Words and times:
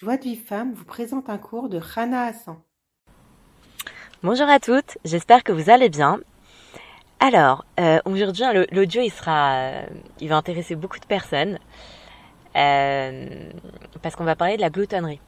Joie 0.00 0.16
de 0.16 0.22
vie 0.22 0.36
femme 0.36 0.74
vous 0.74 0.84
présente 0.84 1.28
un 1.28 1.38
cours 1.38 1.68
de 1.68 1.76
Rana 1.76 2.26
Hassan. 2.26 2.56
Bonjour 4.22 4.48
à 4.48 4.60
toutes, 4.60 4.96
j'espère 5.04 5.42
que 5.42 5.50
vous 5.50 5.70
allez 5.70 5.88
bien. 5.88 6.20
Alors, 7.18 7.64
euh, 7.80 7.98
aujourd'hui, 8.04 8.44
hein, 8.44 8.52
l'audio, 8.70 9.02
il 9.02 9.10
sera, 9.10 9.54
euh, 9.54 9.86
il 10.20 10.28
va 10.28 10.36
intéresser 10.36 10.76
beaucoup 10.76 11.00
de 11.00 11.04
personnes 11.04 11.58
euh, 12.54 13.50
parce 14.00 14.14
qu'on 14.14 14.22
va 14.22 14.36
parler 14.36 14.54
de 14.54 14.60
la 14.60 14.70
gloutonnerie. 14.70 15.20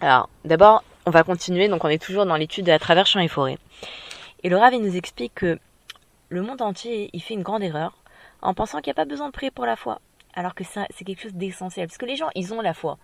Alors, 0.00 0.30
d'abord, 0.46 0.82
on 1.04 1.10
va 1.10 1.22
continuer. 1.22 1.68
Donc, 1.68 1.84
on 1.84 1.88
est 1.88 2.02
toujours 2.02 2.24
dans 2.24 2.36
l'étude 2.36 2.64
de 2.64 2.70
la 2.70 2.78
travers 2.78 3.04
champs 3.04 3.20
et 3.20 3.28
forêts. 3.28 3.58
Et 4.44 4.48
le 4.48 4.56
Rav, 4.56 4.72
il 4.72 4.80
nous 4.80 4.96
explique 4.96 5.34
que 5.34 5.58
le 6.30 6.40
monde 6.40 6.62
entier, 6.62 7.10
il 7.12 7.20
fait 7.20 7.34
une 7.34 7.42
grande 7.42 7.62
erreur 7.62 8.02
en 8.40 8.54
pensant 8.54 8.80
qu'il 8.80 8.92
n'y 8.92 8.94
a 8.94 9.02
pas 9.02 9.04
besoin 9.04 9.26
de 9.26 9.32
prier 9.32 9.50
pour 9.50 9.66
la 9.66 9.76
foi, 9.76 10.00
alors 10.32 10.54
que 10.54 10.64
c'est 10.64 11.04
quelque 11.04 11.20
chose 11.20 11.34
d'essentiel. 11.34 11.86
Parce 11.86 11.98
que 11.98 12.06
les 12.06 12.16
gens, 12.16 12.30
ils 12.34 12.54
ont 12.54 12.62
la 12.62 12.72
foi. 12.72 12.96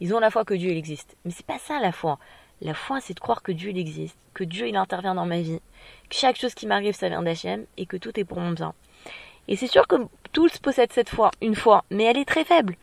Ils 0.00 0.14
ont 0.14 0.20
la 0.20 0.30
foi 0.30 0.44
que 0.44 0.54
Dieu 0.54 0.70
il 0.70 0.76
existe. 0.76 1.16
Mais 1.24 1.30
c'est 1.30 1.46
pas 1.46 1.58
ça 1.58 1.80
la 1.80 1.92
foi. 1.92 2.18
La 2.60 2.74
foi, 2.74 3.00
c'est 3.00 3.14
de 3.14 3.20
croire 3.20 3.42
que 3.42 3.52
Dieu 3.52 3.70
il 3.70 3.78
existe, 3.78 4.18
que 4.34 4.42
Dieu 4.44 4.68
il 4.68 4.76
intervient 4.76 5.14
dans 5.14 5.26
ma 5.26 5.40
vie, 5.40 5.60
que 6.08 6.16
chaque 6.16 6.36
chose 6.36 6.54
qui 6.54 6.66
m'arrive 6.66 6.94
ça 6.94 7.08
vient 7.08 7.22
d'Hachem 7.22 7.66
et 7.76 7.86
que 7.86 7.96
tout 7.96 8.18
est 8.18 8.24
pour 8.24 8.40
mon 8.40 8.50
bien. 8.50 8.74
Et 9.46 9.56
c'est 9.56 9.68
sûr 9.68 9.86
que 9.86 9.96
tous 10.32 10.58
possèdent 10.58 10.92
cette 10.92 11.08
foi, 11.08 11.30
une 11.40 11.54
foi, 11.54 11.84
mais 11.90 12.04
elle 12.04 12.18
est 12.18 12.24
très 12.24 12.44
faible. 12.44 12.76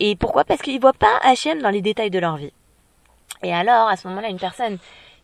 Et 0.00 0.16
pourquoi? 0.16 0.44
Parce 0.44 0.62
qu'ils 0.62 0.80
voient 0.80 0.92
pas 0.92 1.18
Hachem 1.22 1.62
dans 1.62 1.70
les 1.70 1.80
détails 1.80 2.10
de 2.10 2.18
leur 2.18 2.36
vie. 2.36 2.52
Et 3.42 3.52
alors, 3.54 3.88
à 3.88 3.96
ce 3.96 4.08
moment-là, 4.08 4.28
une 4.28 4.38
personne 4.38 4.78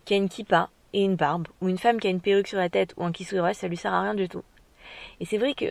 qui 0.04 0.14
a 0.14 0.16
une 0.16 0.28
kippa 0.28 0.70
et 0.92 1.02
une 1.02 1.16
barbe, 1.16 1.48
ou 1.60 1.68
une 1.68 1.78
femme 1.78 2.00
qui 2.00 2.06
a 2.06 2.10
une 2.10 2.20
perruque 2.20 2.48
sur 2.48 2.58
la 2.58 2.68
tête 2.68 2.94
ou 2.96 3.04
un 3.04 3.12
kissouret, 3.12 3.54
ça 3.54 3.68
lui 3.68 3.76
sert 3.76 3.92
à 3.92 4.02
rien 4.02 4.14
du 4.14 4.28
tout. 4.28 4.42
Et 5.20 5.24
c'est 5.24 5.38
vrai 5.38 5.54
que 5.54 5.66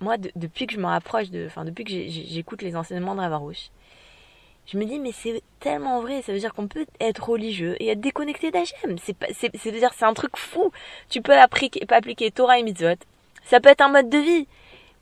moi, 0.00 0.16
depuis 0.18 0.66
que 0.66 0.74
je 0.74 0.80
me 0.80 0.86
rapproche 0.86 1.30
de, 1.30 1.46
enfin, 1.46 1.64
depuis 1.64 1.84
que 1.84 1.90
j'écoute 1.90 2.62
les 2.62 2.76
enseignements 2.76 3.14
de 3.14 3.20
Ravarouche, 3.20 3.70
je 4.70 4.78
me 4.78 4.84
dis 4.84 5.00
mais 5.00 5.10
c'est 5.12 5.42
tellement 5.58 6.00
vrai 6.00 6.22
ça 6.22 6.32
veut 6.32 6.38
dire 6.38 6.54
qu'on 6.54 6.68
peut 6.68 6.86
être 7.00 7.28
religieux 7.28 7.76
et 7.80 7.88
être 7.88 8.00
déconnecté 8.00 8.50
d'Hachem. 8.50 8.96
C'est 8.98 9.16
c'est 9.34 10.02
un 10.04 10.14
truc 10.14 10.36
fou. 10.36 10.70
Tu 11.08 11.22
peux 11.22 11.36
appliquer 11.36 11.84
pas 11.86 11.96
appliquer 11.96 12.30
Torah 12.30 12.58
et 12.58 12.62
mitzvot. 12.62 12.94
Ça 13.44 13.58
peut 13.60 13.70
être 13.70 13.80
un 13.80 13.88
mode 13.88 14.08
de 14.08 14.18
vie. 14.18 14.46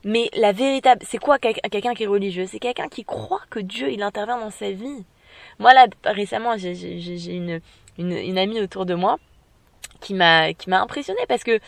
Mais 0.04 0.30
la 0.34 0.52
véritable 0.52 1.02
c'est 1.06 1.18
quoi 1.18 1.38
quelqu'un 1.38 1.94
qui 1.94 2.04
est 2.04 2.06
religieux? 2.06 2.46
C'est 2.46 2.60
quelqu'un 2.60 2.88
qui 2.88 3.04
croit 3.04 3.42
que 3.50 3.58
Dieu 3.60 3.90
il 3.92 4.02
intervient 4.02 4.38
dans 4.38 4.50
sa 4.50 4.70
vie. 4.70 5.04
Moi 5.58 5.74
là 5.74 5.86
récemment 6.04 6.56
j'ai 6.56 7.34
une, 7.34 7.60
une 7.98 8.12
une 8.12 8.38
amie 8.38 8.60
autour 8.62 8.86
de 8.86 8.94
moi 8.94 9.18
qui 10.00 10.14
m'a 10.14 10.54
qui 10.54 10.70
m'a 10.70 10.80
impressionné 10.80 11.20
parce 11.28 11.44
que 11.44 11.60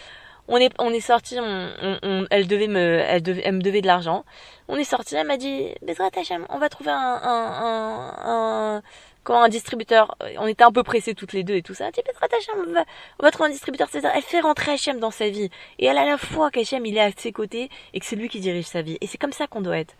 on 0.51 0.59
est 0.59 0.73
on 0.79 0.91
est 0.91 1.01
sorti 1.01 1.37
elle 1.37 2.47
devait 2.47 2.67
me 2.67 3.01
elle, 3.07 3.23
devait, 3.23 3.43
elle 3.45 3.55
me 3.55 3.63
devait 3.63 3.81
de 3.81 3.87
l'argent. 3.87 4.25
On 4.69 4.77
est 4.77 4.85
sorti 4.85 5.15
elle 5.15 5.27
m'a 5.27 5.37
dit 5.37 5.69
Bezrat 5.83 6.11
Hachem 6.17 6.47
on 6.51 6.59
va 6.59 6.69
trouver 6.69 6.91
un 6.91 7.21
un, 7.23 8.15
un, 8.27 8.83
comment 9.25 9.43
un 9.43 9.49
distributeur. 9.49 10.17
On 10.39 10.47
était 10.47 10.65
un 10.65 10.73
peu 10.73 10.83
pressés 10.83 11.15
toutes 11.15 11.33
les 11.33 11.45
deux 11.45 11.55
et 11.55 11.63
tout 11.63 11.75
ça. 11.75 11.87
Hachem 11.87 12.55
on 12.69 12.73
va, 12.73 12.85
on 13.21 13.23
va 13.23 13.31
trouver 13.31 13.49
un 13.49 13.53
distributeur 13.53 13.89
elle 13.93 14.23
fait 14.23 14.41
rentrer 14.41 14.73
Hachem 14.73 14.99
dans 14.99 15.13
sa 15.13 15.29
vie. 15.29 15.51
Et 15.79 15.87
elle 15.87 15.99
a 15.99 16.05
la 16.05 16.19
foi 16.19 16.51
qu'Hachem 16.51 16.85
il 16.85 16.97
est 16.97 17.01
à 17.01 17.11
ses 17.17 17.33
côtés 17.33 17.71
et 17.95 18.01
que 18.01 18.07
c'est 18.07 18.17
lui 18.17 18.29
qui 18.29 18.41
dirige 18.41 18.67
sa 18.67 18.83
vie. 18.83 18.99
Et 19.01 19.07
c'est 19.07 19.19
comme 19.19 19.33
ça 19.33 19.47
qu'on 19.47 19.61
doit 19.63 19.79
être. 19.79 19.95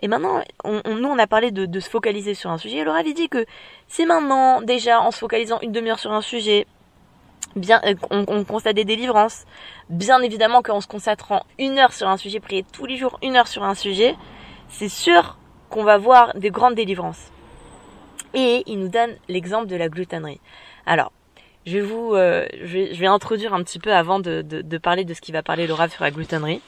Et 0.00 0.08
maintenant, 0.08 0.42
on, 0.64 0.82
nous, 0.96 1.08
on 1.08 1.18
a 1.18 1.26
parlé 1.26 1.50
de, 1.50 1.66
de, 1.66 1.80
se 1.80 1.88
focaliser 1.88 2.34
sur 2.34 2.50
un 2.50 2.58
sujet. 2.58 2.78
Et 2.78 2.84
Laura 2.84 2.98
avait 2.98 3.12
dit 3.12 3.28
que 3.28 3.46
si 3.88 4.04
maintenant, 4.04 4.60
déjà, 4.60 5.00
en 5.00 5.10
se 5.10 5.18
focalisant 5.18 5.60
une 5.62 5.72
demi-heure 5.72 6.00
sur 6.00 6.12
un 6.12 6.20
sujet, 6.20 6.66
euh, 7.56 7.94
on, 8.10 8.44
constate 8.44 8.76
des 8.76 8.84
délivrances. 8.84 9.44
Bien 9.88 10.20
évidemment 10.20 10.62
qu'en 10.62 10.80
se 10.80 10.86
consacrant 10.86 11.44
une 11.58 11.78
heure 11.78 11.92
sur 11.92 12.08
un 12.08 12.16
sujet, 12.16 12.40
prier 12.40 12.64
tous 12.72 12.86
les 12.86 12.96
jours 12.96 13.18
une 13.22 13.36
heure 13.36 13.48
sur 13.48 13.62
un 13.64 13.74
sujet, 13.74 14.14
c'est 14.68 14.88
sûr 14.88 15.38
qu'on 15.70 15.84
va 15.84 15.98
voir 15.98 16.34
des 16.34 16.50
grandes 16.50 16.74
délivrances. 16.74 17.30
Et 18.34 18.64
il 18.66 18.78
nous 18.78 18.88
donne 18.88 19.14
l'exemple 19.28 19.66
de 19.66 19.76
la 19.76 19.88
gloutonnerie. 19.88 20.40
Alors, 20.86 21.12
je 21.66 21.78
vais 21.78 21.80
vous, 21.80 22.14
euh, 22.14 22.46
vais, 22.62 23.06
introduire 23.06 23.54
un 23.54 23.62
petit 23.62 23.78
peu 23.78 23.92
avant 23.92 24.18
de, 24.18 24.42
parler 24.78 25.04
de 25.04 25.14
ce 25.14 25.20
qui 25.20 25.32
va 25.32 25.42
parler 25.42 25.66
Laura 25.66 25.88
sur 25.88 26.02
la 26.02 26.10
gloutonnerie. 26.10 26.60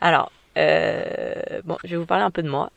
Alors, 0.00 0.30
euh, 0.58 1.34
bon, 1.64 1.78
je 1.84 1.90
vais 1.90 1.96
vous 1.96 2.06
parler 2.06 2.24
un 2.24 2.30
peu 2.30 2.42
de 2.42 2.48
moi 2.48 2.70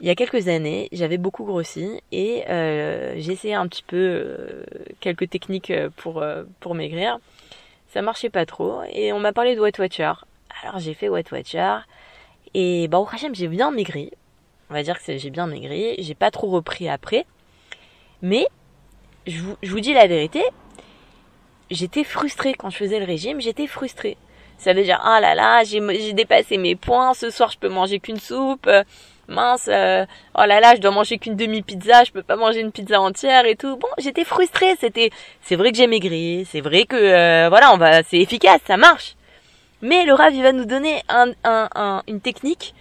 il 0.00 0.06
y 0.06 0.10
a 0.10 0.14
quelques 0.14 0.48
années, 0.48 0.88
j'avais 0.92 1.18
beaucoup 1.18 1.44
grossi 1.44 2.00
et 2.10 2.44
euh, 2.48 3.14
essayé 3.16 3.54
un 3.54 3.68
petit 3.68 3.82
peu 3.82 3.96
euh, 3.96 4.64
quelques 5.00 5.28
techniques 5.28 5.70
euh, 5.70 5.90
pour 5.96 6.22
euh, 6.22 6.44
pour 6.60 6.74
maigrir. 6.74 7.18
Ça 7.88 8.00
marchait 8.00 8.30
pas 8.30 8.46
trop 8.46 8.80
et 8.92 9.12
on 9.12 9.20
m'a 9.20 9.32
parlé 9.32 9.54
de 9.54 9.60
Wet 9.60 9.78
Watcher. 9.78 10.12
Alors 10.62 10.78
j'ai 10.78 10.94
fait 10.94 11.08
Wet 11.08 11.24
Watcher 11.30 11.76
et 12.54 12.88
bah 12.88 12.98
au 12.98 13.06
Hachem 13.06 13.34
j'ai 13.34 13.48
bien 13.48 13.70
maigri. 13.70 14.10
On 14.70 14.74
va 14.74 14.82
dire 14.82 15.02
que 15.02 15.18
j'ai 15.18 15.30
bien 15.30 15.46
maigri, 15.46 15.96
j'ai 15.98 16.14
pas 16.14 16.30
trop 16.30 16.48
repris 16.48 16.88
après. 16.88 17.26
Mais 18.22 18.46
je 19.26 19.40
vous, 19.40 19.56
je 19.62 19.70
vous 19.70 19.80
dis 19.80 19.92
la 19.92 20.06
vérité, 20.06 20.42
j'étais 21.70 22.04
frustrée 22.04 22.54
quand 22.54 22.70
je 22.70 22.76
faisais 22.76 23.00
le 23.00 23.04
régime, 23.04 23.40
j'étais 23.40 23.66
frustrée. 23.66 24.16
Ça 24.56 24.72
veut 24.72 24.82
dire 24.82 25.00
ah 25.02 25.20
là 25.20 25.34
là, 25.34 25.62
j'ai 25.64 26.12
dépassé 26.12 26.56
mes 26.56 26.76
points, 26.76 27.12
ce 27.12 27.28
soir 27.30 27.50
je 27.50 27.58
peux 27.58 27.68
manger 27.68 27.98
qu'une 27.98 28.20
soupe 28.20 28.68
mince, 29.30 29.68
euh, 29.68 30.04
oh 30.34 30.44
là 30.44 30.60
là, 30.60 30.74
je 30.74 30.80
dois 30.80 30.90
manger 30.90 31.18
qu'une 31.18 31.36
demi-pizza, 31.36 32.04
je 32.04 32.12
peux 32.12 32.22
pas 32.22 32.36
manger 32.36 32.60
une 32.60 32.72
pizza 32.72 33.00
entière 33.00 33.46
et 33.46 33.56
tout. 33.56 33.76
Bon, 33.76 33.88
j'étais 33.98 34.24
frustrée, 34.24 34.76
c'était, 34.78 35.10
c'est 35.40 35.56
vrai 35.56 35.72
que 35.72 35.78
j'ai 35.78 35.86
maigri, 35.86 36.46
c'est 36.50 36.60
vrai 36.60 36.84
que, 36.84 36.96
euh, 36.96 37.48
voilà, 37.48 37.72
on 37.72 37.78
va, 37.78 38.02
c'est 38.02 38.18
efficace, 38.18 38.60
ça 38.66 38.76
marche. 38.76 39.16
Mais 39.82 40.04
le 40.04 40.12
Rav, 40.12 40.34
va 40.34 40.52
nous 40.52 40.66
donner 40.66 41.02
un, 41.08 41.32
un, 41.44 42.02
une 42.06 42.20
technique 42.20 42.74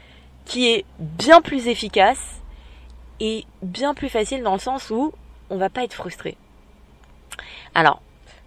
qui 0.46 0.70
est 0.70 0.84
bien 1.00 1.42
plus 1.42 1.68
efficace 1.68 2.42
et 3.20 3.46
bien 3.62 3.94
plus 3.94 4.10
facile 4.10 4.44
dans 4.44 4.54
le 4.54 4.60
sens 4.60 4.90
où 4.90 5.14
on 5.50 5.58
va 5.58 5.70
pas 5.70 5.84
être 5.84 5.94
frustré. 5.94 6.36
Alors, 7.76 8.02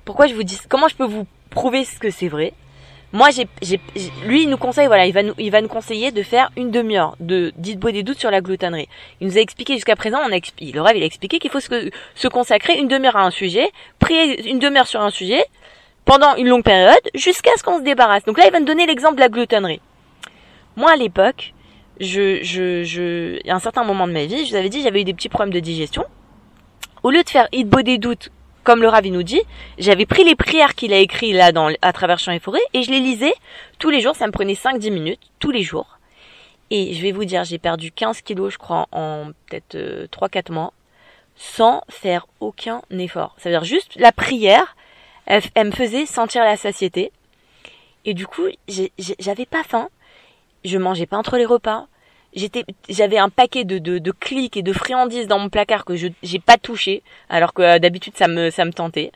pourquoi 0.05 0.27
je 0.27 0.35
vous 0.35 0.43
dis, 0.43 0.59
comment 0.69 0.89
je 0.89 0.97
peux 0.97 1.07
vous 1.07 1.27
prouver 1.51 1.85
ce 1.85 1.99
que 1.99 2.11
c'est 2.11 2.29
vrai? 2.29 2.53
Moi, 3.13 3.29
j'ai, 3.31 3.47
j'ai, 3.61 3.79
lui, 4.25 4.45
il 4.45 4.49
nous 4.49 4.57
conseille, 4.57 4.87
voilà, 4.87 5.05
il 5.05 5.13
va 5.13 5.23
nous, 5.23 5.35
il 5.37 5.51
va 5.51 5.61
nous 5.61 5.69
conseiller 5.69 6.13
de 6.13 6.23
faire 6.23 6.51
une 6.57 6.71
demi-heure 6.71 7.15
de 7.21 7.53
dites 7.59 7.79
des 7.79 8.03
doutes 8.03 8.19
sur 8.19 8.31
la 8.31 8.41
gloutonnerie. 8.41 8.89
Il 9.21 9.27
nous 9.27 9.37
a 9.37 9.41
expliqué 9.41 9.75
jusqu'à 9.75 9.97
présent, 9.97 10.19
on 10.27 10.33
a 10.33 10.37
expliqué, 10.37 10.73
le 10.73 10.81
rêve, 10.81 10.97
il 10.97 11.03
a 11.03 11.07
expliqué 11.07 11.39
qu'il 11.39 11.51
faut 11.51 11.61
se, 11.61 12.29
consacrer 12.29 12.79
une 12.79 12.89
demi-heure 12.89 13.17
à 13.17 13.25
un 13.25 13.31
sujet, 13.31 13.71
prier 13.99 14.49
une 14.49 14.59
demi-heure 14.59 14.87
sur 14.87 15.03
un 15.03 15.11
sujet 15.11 15.45
pendant 16.07 16.37
une 16.37 16.49
longue 16.49 16.65
période 16.65 17.03
jusqu'à 17.15 17.51
ce 17.59 17.63
qu'on 17.63 17.79
se 17.79 17.83
débarrasse. 17.83 18.25
Donc 18.25 18.39
là, 18.39 18.45
il 18.47 18.53
va 18.53 18.61
nous 18.61 18.67
donner 18.67 18.87
l'exemple 18.87 19.17
de 19.17 19.21
la 19.21 19.29
gloutonnerie. 19.29 19.81
Moi, 20.77 20.91
à 20.91 20.97
l'époque, 20.97 21.53
je, 22.01 22.43
je, 22.43 22.83
je, 22.83 23.47
à 23.47 23.55
un 23.55 23.61
certain 23.61 23.85
moment 23.85 24.07
de 24.07 24.13
ma 24.13 24.25
vie, 24.25 24.47
je 24.47 24.51
vous 24.51 24.57
avais 24.57 24.71
dit, 24.71 24.83
j'avais 24.83 25.03
eu 25.03 25.05
des 25.05 25.13
petits 25.13 25.29
problèmes 25.29 25.53
de 25.53 25.61
digestion. 25.61 26.07
Au 27.03 27.11
lieu 27.11 27.23
de 27.23 27.29
faire 27.29 27.47
Hitbo 27.53 27.83
des 27.83 27.99
doutes 27.99 28.31
comme 28.65 28.83
le 28.83 28.89
Ravi 28.89 29.11
nous 29.11 29.23
dit, 29.23 29.41
j'avais 29.79 30.07
pris 30.07 30.25
les 30.25 30.35
prières 30.35 30.75
qu'il 30.75 30.93
a 30.93 30.99
écrites 30.99 31.35
là 31.35 31.53
dans, 31.53 31.73
à 31.83 31.93
travers 31.93 32.19
champs 32.19 32.33
et 32.33 32.39
forêts 32.39 32.61
et 32.75 32.83
je 32.83 32.91
les 32.91 33.01
lisais 33.01 33.35
tous 33.79 33.91
les 33.91 34.01
jours. 34.01 34.17
Ça 34.17 34.27
me 34.27 34.33
prenait 34.33 34.55
5-10 34.55 34.91
minutes 34.93 35.21
tous 35.39 35.51
les 35.51 35.63
jours. 35.63 35.99
Et 36.71 36.95
je 36.95 37.03
vais 37.03 37.13
vous 37.13 37.25
dire, 37.25 37.45
j'ai 37.45 37.59
perdu 37.59 37.93
15 37.93 38.23
kilos, 38.23 38.55
je 38.55 38.59
crois, 38.59 38.87
en 38.93 39.33
peut-être 39.47 39.77
3-4 40.11 40.51
euh, 40.51 40.55
mois, 40.55 40.73
sans 41.37 41.83
faire 41.89 42.27
aucun 42.41 42.83
effort. 42.91 43.35
Ça 43.39 43.51
veut 43.51 43.55
dire 43.57 43.65
juste 43.65 43.95
la 43.97 44.13
prière, 44.13 44.77
elle, 45.27 45.43
elle 45.55 45.67
me 45.67 45.73
faisait 45.73 46.07
sentir 46.07 46.45
la 46.45 46.57
satiété. 46.57 47.13
Et 48.05 48.15
du 48.15 48.27
coup, 48.27 48.47
j'avais 49.19 49.47
pas 49.47 49.63
faim. 49.65 49.89
Je 50.65 50.79
mangeais 50.79 51.07
pas 51.07 51.19
entre 51.19 51.37
les 51.37 51.45
repas 51.45 51.87
j'étais 52.35 52.65
j'avais 52.89 53.19
un 53.19 53.29
paquet 53.29 53.65
de, 53.65 53.79
de, 53.79 53.99
de 53.99 54.11
clics 54.11 54.57
et 54.57 54.63
de 54.63 54.73
friandises 54.73 55.27
dans 55.27 55.39
mon 55.39 55.49
placard 55.49 55.85
que 55.85 55.97
je 55.97 56.09
j'ai 56.23 56.39
pas 56.39 56.57
touché 56.57 57.03
alors 57.29 57.53
que 57.53 57.63
euh, 57.63 57.79
d'habitude 57.79 58.15
ça 58.17 58.29
me 58.29 58.51
ça 58.51 58.65
me 58.65 58.73
tentait. 58.73 59.13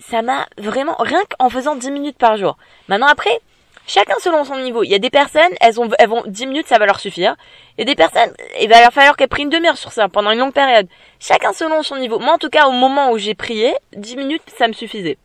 Ça 0.00 0.22
m'a 0.22 0.46
vraiment 0.58 0.96
rien 0.98 1.20
qu'en 1.38 1.48
faisant 1.48 1.76
10 1.76 1.90
minutes 1.90 2.18
par 2.18 2.36
jour. 2.36 2.56
Maintenant 2.88 3.06
après 3.06 3.40
chacun 3.86 4.14
selon 4.20 4.44
son 4.44 4.58
niveau. 4.58 4.82
Il 4.82 4.90
y 4.90 4.94
a 4.94 4.98
des 4.98 5.10
personnes 5.10 5.52
elles 5.60 5.80
ont 5.80 5.88
elles 5.98 6.08
vont 6.08 6.22
10 6.26 6.46
minutes 6.46 6.66
ça 6.68 6.78
va 6.78 6.86
leur 6.86 7.00
suffire. 7.00 7.36
Et 7.78 7.84
des 7.84 7.94
personnes 7.94 8.32
il 8.60 8.68
va 8.68 8.80
leur 8.80 8.92
falloir 8.92 9.16
qu'elles 9.16 9.28
prennent 9.28 9.44
une 9.44 9.50
demi-heure 9.50 9.78
sur 9.78 9.92
ça 9.92 10.08
pendant 10.08 10.30
une 10.30 10.38
longue 10.38 10.52
période. 10.52 10.88
Chacun 11.20 11.52
selon 11.52 11.82
son 11.82 11.96
niveau. 11.96 12.18
Moi 12.18 12.34
en 12.34 12.38
tout 12.38 12.50
cas 12.50 12.66
au 12.66 12.72
moment 12.72 13.10
où 13.12 13.18
j'ai 13.18 13.34
prié 13.34 13.74
10 13.96 14.16
minutes 14.16 14.42
ça 14.58 14.68
me 14.68 14.72
suffisait. 14.72 15.18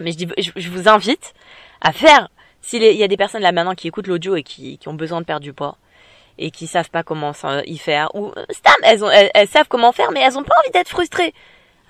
Mais 0.00 0.12
je 0.12 0.16
dis 0.16 0.28
je, 0.38 0.68
vous 0.70 0.88
invite 0.88 1.34
à 1.80 1.92
faire. 1.92 2.28
S'il 2.62 2.82
y 2.82 3.04
a 3.04 3.08
des 3.08 3.18
personnes 3.18 3.42
là 3.42 3.52
maintenant 3.52 3.74
qui 3.74 3.88
écoutent 3.88 4.06
l'audio 4.06 4.36
et 4.36 4.42
qui, 4.42 4.78
qui 4.78 4.88
ont 4.88 4.94
besoin 4.94 5.20
de 5.20 5.26
perdre 5.26 5.42
du 5.42 5.52
poids 5.52 5.76
et 6.38 6.50
qui 6.50 6.66
savent 6.66 6.90
pas 6.90 7.02
comment 7.02 7.32
y 7.66 7.78
faire. 7.78 8.14
Ou 8.14 8.32
stam 8.50 8.74
elles, 8.82 9.04
ont, 9.04 9.10
elles, 9.10 9.48
savent 9.48 9.68
comment 9.68 9.92
faire 9.92 10.10
mais 10.12 10.20
elles 10.20 10.38
ont 10.38 10.42
pas 10.42 10.54
envie 10.60 10.72
d'être 10.72 10.88
frustrées. 10.88 11.34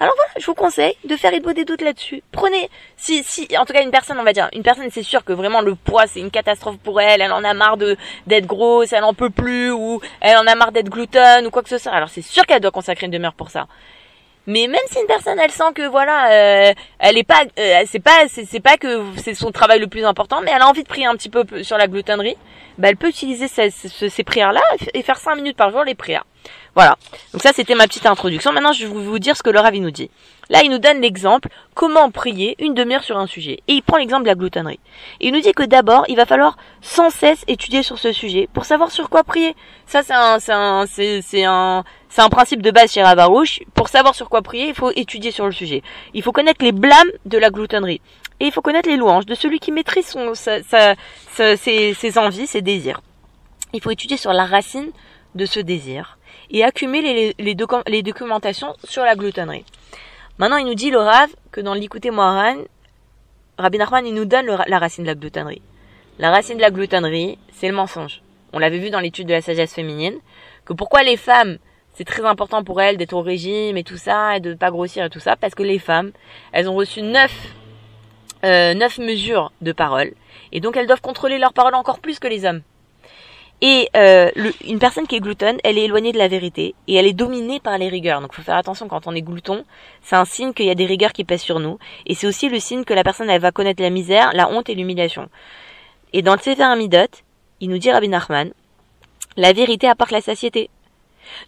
Alors 0.01 0.15
voilà 0.17 0.33
je 0.39 0.47
vous 0.47 0.55
conseille 0.55 0.97
de 1.05 1.17
faire 1.17 1.33
beau 1.41 1.53
des 1.53 1.65
doutes 1.65 1.83
là-dessus. 1.83 2.23
Prenez 2.33 2.69
si 2.97 3.23
si 3.23 3.47
en 3.57 3.65
tout 3.65 3.73
cas 3.73 3.83
une 3.83 3.93
personne 3.93 4.19
on 4.19 4.25
va 4.25 4.33
dire 4.33 4.49
une 4.53 4.63
personne 4.63 4.89
c'est 4.91 5.05
sûr 5.05 5.25
que 5.25 5.33
vraiment 5.33 5.61
le 5.61 5.77
poids 5.77 6.07
c'est 6.07 6.21
une 6.21 6.33
catastrophe 6.33 6.79
pour 6.79 7.01
elle 7.01 7.21
elle 7.21 7.33
en 7.33 7.45
a 7.45 7.55
marre 7.55 7.77
de 7.77 7.97
d'être 8.27 8.47
grosse 8.47 8.93
elle 8.93 9.05
en 9.05 9.15
peut 9.15 9.31
plus 9.31 9.71
ou 9.71 10.01
elle 10.21 10.37
en 10.37 10.47
a 10.47 10.55
marre 10.57 10.73
d'être 10.73 10.91
gluten 10.91 11.47
ou 11.47 11.51
quoi 11.51 11.63
que 11.63 11.69
ce 11.69 11.79
soit. 11.79 11.93
Alors 11.93 12.09
c'est 12.09 12.23
sûr 12.23 12.45
qu'elle 12.45 12.61
doit 12.61 12.73
consacrer 12.73 13.07
une 13.07 13.13
demeure 13.13 13.35
pour 13.35 13.51
ça 13.51 13.67
mais 14.47 14.67
même 14.67 14.81
si 14.91 14.99
une 14.99 15.07
personne 15.07 15.39
elle 15.39 15.51
sent 15.51 15.73
que 15.75 15.87
voilà 15.87 16.31
euh, 16.31 16.73
elle 16.99 17.19
est 17.19 17.25
pas 17.25 17.43
euh, 17.59 17.83
c'est 17.87 18.01
pas 18.01 18.29
c'est 18.29 18.61
pas 18.61 18.77
que 18.77 19.03
c'est 19.17 19.35
son 19.35 19.51
travail 19.53 19.81
le 19.81 19.87
plus 19.87 20.05
important 20.05 20.41
mais 20.43 20.51
elle 20.55 20.63
a 20.63 20.69
envie 20.69 20.83
de 20.83 20.89
prier 20.89 21.07
un 21.07 21.15
petit 21.15 21.31
peu 21.31 21.45
sur 21.63 21.79
la 21.79 21.87
gloutonnerie 21.87 22.37
bah 22.79 22.89
elle 22.89 22.97
peut 22.97 23.09
utiliser 23.09 23.49
ces, 23.49 23.71
ces, 23.71 24.25
prières 24.25 24.53
là 24.53 24.63
et 24.95 25.03
faire 25.03 25.19
5 25.19 25.37
minutes 25.37 25.57
par 25.57 25.71
jour 25.71 25.85
les 25.85 25.95
prières 25.95 26.25
Voilà. 26.75 26.97
Donc 27.33 27.43
ça, 27.43 27.53
c'était 27.53 27.75
ma 27.75 27.87
petite 27.87 28.07
introduction. 28.07 28.53
Maintenant, 28.53 28.73
je 28.73 28.87
vais 28.87 28.93
vous 28.93 29.19
dire 29.19 29.37
ce 29.37 29.43
que 29.43 29.51
le 29.51 29.61
Ravi 29.61 29.81
nous 29.81 29.93
dit. 29.93 30.11
Là, 30.51 30.63
il 30.63 30.71
nous 30.71 30.79
donne 30.79 31.01
l'exemple 31.01 31.49
comment 31.75 32.11
prier 32.11 32.57
une 32.59 32.75
demi-heure 32.75 33.05
sur 33.05 33.17
un 33.17 33.27
sujet. 33.27 33.61
Et 33.69 33.75
il 33.75 33.83
prend 33.83 33.97
l'exemple 33.97 34.25
de 34.25 34.29
la 34.29 34.35
gloutonnerie. 34.35 34.81
Il 35.21 35.33
nous 35.33 35.41
dit 35.41 35.53
que 35.53 35.63
d'abord, 35.63 36.05
il 36.09 36.17
va 36.17 36.27
falloir 36.27 36.57
sans 36.83 37.11
cesse 37.11 37.45
étudier 37.47 37.83
sur 37.83 37.99
ce 37.99 38.13
sujet 38.13 38.49
pour 38.53 38.65
savoir 38.65 38.91
sur 38.91 39.09
quoi 39.09 39.23
prier. 39.23 39.55
Ça, 39.87 40.03
c'est 40.03 40.13
un, 40.13 40.39
c'est 40.41 40.53
un, 40.53 40.85
c'est, 40.87 41.45
un, 41.45 41.85
c'est 42.15 42.23
un 42.23 42.29
principe 42.29 42.63
de 42.63 42.71
base 42.71 42.93
chez 42.93 43.03
Ravarouche. 43.03 43.59
Pour 43.75 43.89
savoir 43.89 44.15
sur 44.15 44.29
quoi 44.29 44.41
prier, 44.41 44.69
il 44.69 44.75
faut 44.75 44.93
étudier 44.95 45.33
sur 45.33 45.47
le 45.47 45.51
sujet. 45.51 45.83
Il 46.13 46.23
faut 46.23 46.31
connaître 46.31 46.65
les 46.65 46.71
blâmes 46.71 47.11
de 47.25 47.39
la 47.39 47.51
gloutonnerie. 47.51 48.01
Et 48.39 48.47
il 48.47 48.53
faut 48.53 48.63
connaître 48.63 48.89
les 48.89 48.97
louanges 48.97 49.27
de 49.27 49.35
celui 49.35 49.59
qui 49.59 49.73
maîtrise 49.73 50.07
ses, 50.07 50.17
envies, 52.17 52.47
ses 52.47 52.63
désirs. 52.63 53.03
Il 53.73 53.83
faut 53.83 53.91
étudier 53.91 54.17
sur 54.17 54.33
la 54.33 54.45
racine 54.45 54.93
de 55.35 55.45
ce 55.45 55.59
désir 55.59 56.19
et 56.51 56.63
accumuler 56.63 57.35
les, 57.37 57.55
les, 57.89 58.03
documentations 58.05 58.77
sur 58.85 59.03
la 59.03 59.17
gloutonnerie. 59.17 59.65
Maintenant, 60.39 60.59
il 60.59 60.67
nous 60.67 60.77
dit 60.77 60.93
le 60.93 60.99
Rav 60.99 61.31
que 61.51 61.61
dans 61.61 61.75
l'écouter 61.75 62.13
Moharan, 62.13 62.59
Rabbi 63.59 63.79
Nachman, 63.79 64.07
il 64.07 64.15
nous 64.15 64.25
donne 64.25 64.47
la 64.47 64.79
racine 64.79 65.03
de 65.03 65.09
la 65.09 65.17
gloutonnerie. 65.17 65.63
La 66.21 66.31
racine 66.31 66.59
de 66.59 66.63
la 66.63 66.71
gloutonnerie, 66.71 67.41
c'est 67.53 67.67
le 67.67 67.75
mensonge. 67.75 68.23
On 68.53 68.61
l'avait 68.61 68.79
vu 68.79 68.91
dans 68.91 69.01
l'étude 69.01 69.27
de 69.27 69.33
la 69.33 69.43
sagesse 69.43 69.75
féminine, 69.75 70.15
que 70.65 70.75
pourquoi 70.75 71.03
les 71.03 71.17
femmes, 71.17 71.59
c'est 71.95 72.05
très 72.05 72.25
important 72.25 72.63
pour 72.65 72.81
elles 72.81 72.97
d'être 72.97 73.15
au 73.15 73.23
régime 73.23 73.77
et 73.77 73.85
tout 73.85 73.97
ça, 73.97 74.37
et 74.37 74.41
de 74.41 74.51
ne 74.51 74.55
pas 74.55 74.71
grossir 74.71 75.05
et 75.05 75.11
tout 75.11 75.21
ça, 75.21 75.37
parce 75.37 75.55
que 75.55 75.63
les 75.63 75.79
femmes, 75.79 76.13
elles 76.53 76.69
ont 76.69 76.75
reçu 76.75 77.03
neuf, 77.03 77.55
euh, 78.45 78.75
neuf 78.75 78.99
mesures 78.99 79.53
de 79.63 79.73
parole, 79.73 80.13
et 80.53 80.61
donc 80.61 80.77
elles 80.77 80.87
doivent 80.87 81.01
contrôler 81.01 81.39
leurs 81.39 81.53
paroles 81.53 81.75
encore 81.75 82.01
plus 82.01 82.19
que 82.19 82.29
les 82.29 82.45
hommes. 82.45 82.63
Et 83.61 83.89
euh, 83.97 84.31
une 84.67 84.79
personne 84.79 85.07
qui 85.07 85.17
est 85.17 85.21
gloutonne, 85.21 85.59
elle 85.65 85.79
est 85.79 85.85
éloignée 85.85 86.13
de 86.13 86.19
la 86.19 86.29
vérité 86.29 86.75
et 86.87 86.97
elle 86.97 87.07
est 87.07 87.15
dominée 87.15 87.61
par 87.61 87.79
les 87.79 87.89
rigueurs. 87.89 88.21
Donc 88.21 88.31
il 88.35 88.37
faut 88.37 88.43
faire 88.43 88.57
attention 88.57 88.89
quand 88.89 89.07
on 89.07 89.15
est 89.15 89.23
glouton, 89.23 89.65
c'est 90.03 90.17
un 90.17 90.25
signe 90.25 90.53
qu'il 90.53 90.67
y 90.67 90.71
a 90.71 90.75
des 90.75 90.85
rigueurs 90.85 91.13
qui 91.13 91.25
pèsent 91.25 91.41
sur 91.41 91.61
nous. 91.61 91.79
Et 92.05 92.15
c'est 92.15 92.27
aussi 92.27 92.49
le 92.49 92.59
signe 92.59 92.85
que 92.85 92.93
la 92.93 93.05
personne 93.05 93.31
elle 93.31 93.41
va 93.41 93.53
connaître 93.53 93.81
la 93.81 93.91
misère, 93.91 94.33
la 94.35 94.51
honte 94.51 94.69
et 94.69 94.75
l'humiliation. 94.75 95.31
Et 96.13 96.21
dans 96.21 96.35
le 96.35 96.41
Sefer 96.41 96.65
Amidot, 96.65 97.07
il 97.61 97.71
nous 97.71 97.79
dit 97.79 97.91
Rabbi 97.91 98.09
Nachman, 98.09 98.53
la 99.37 99.53
vérité 99.53 99.89
apporte 99.89 100.11
la 100.11 100.21
satiété. 100.21 100.69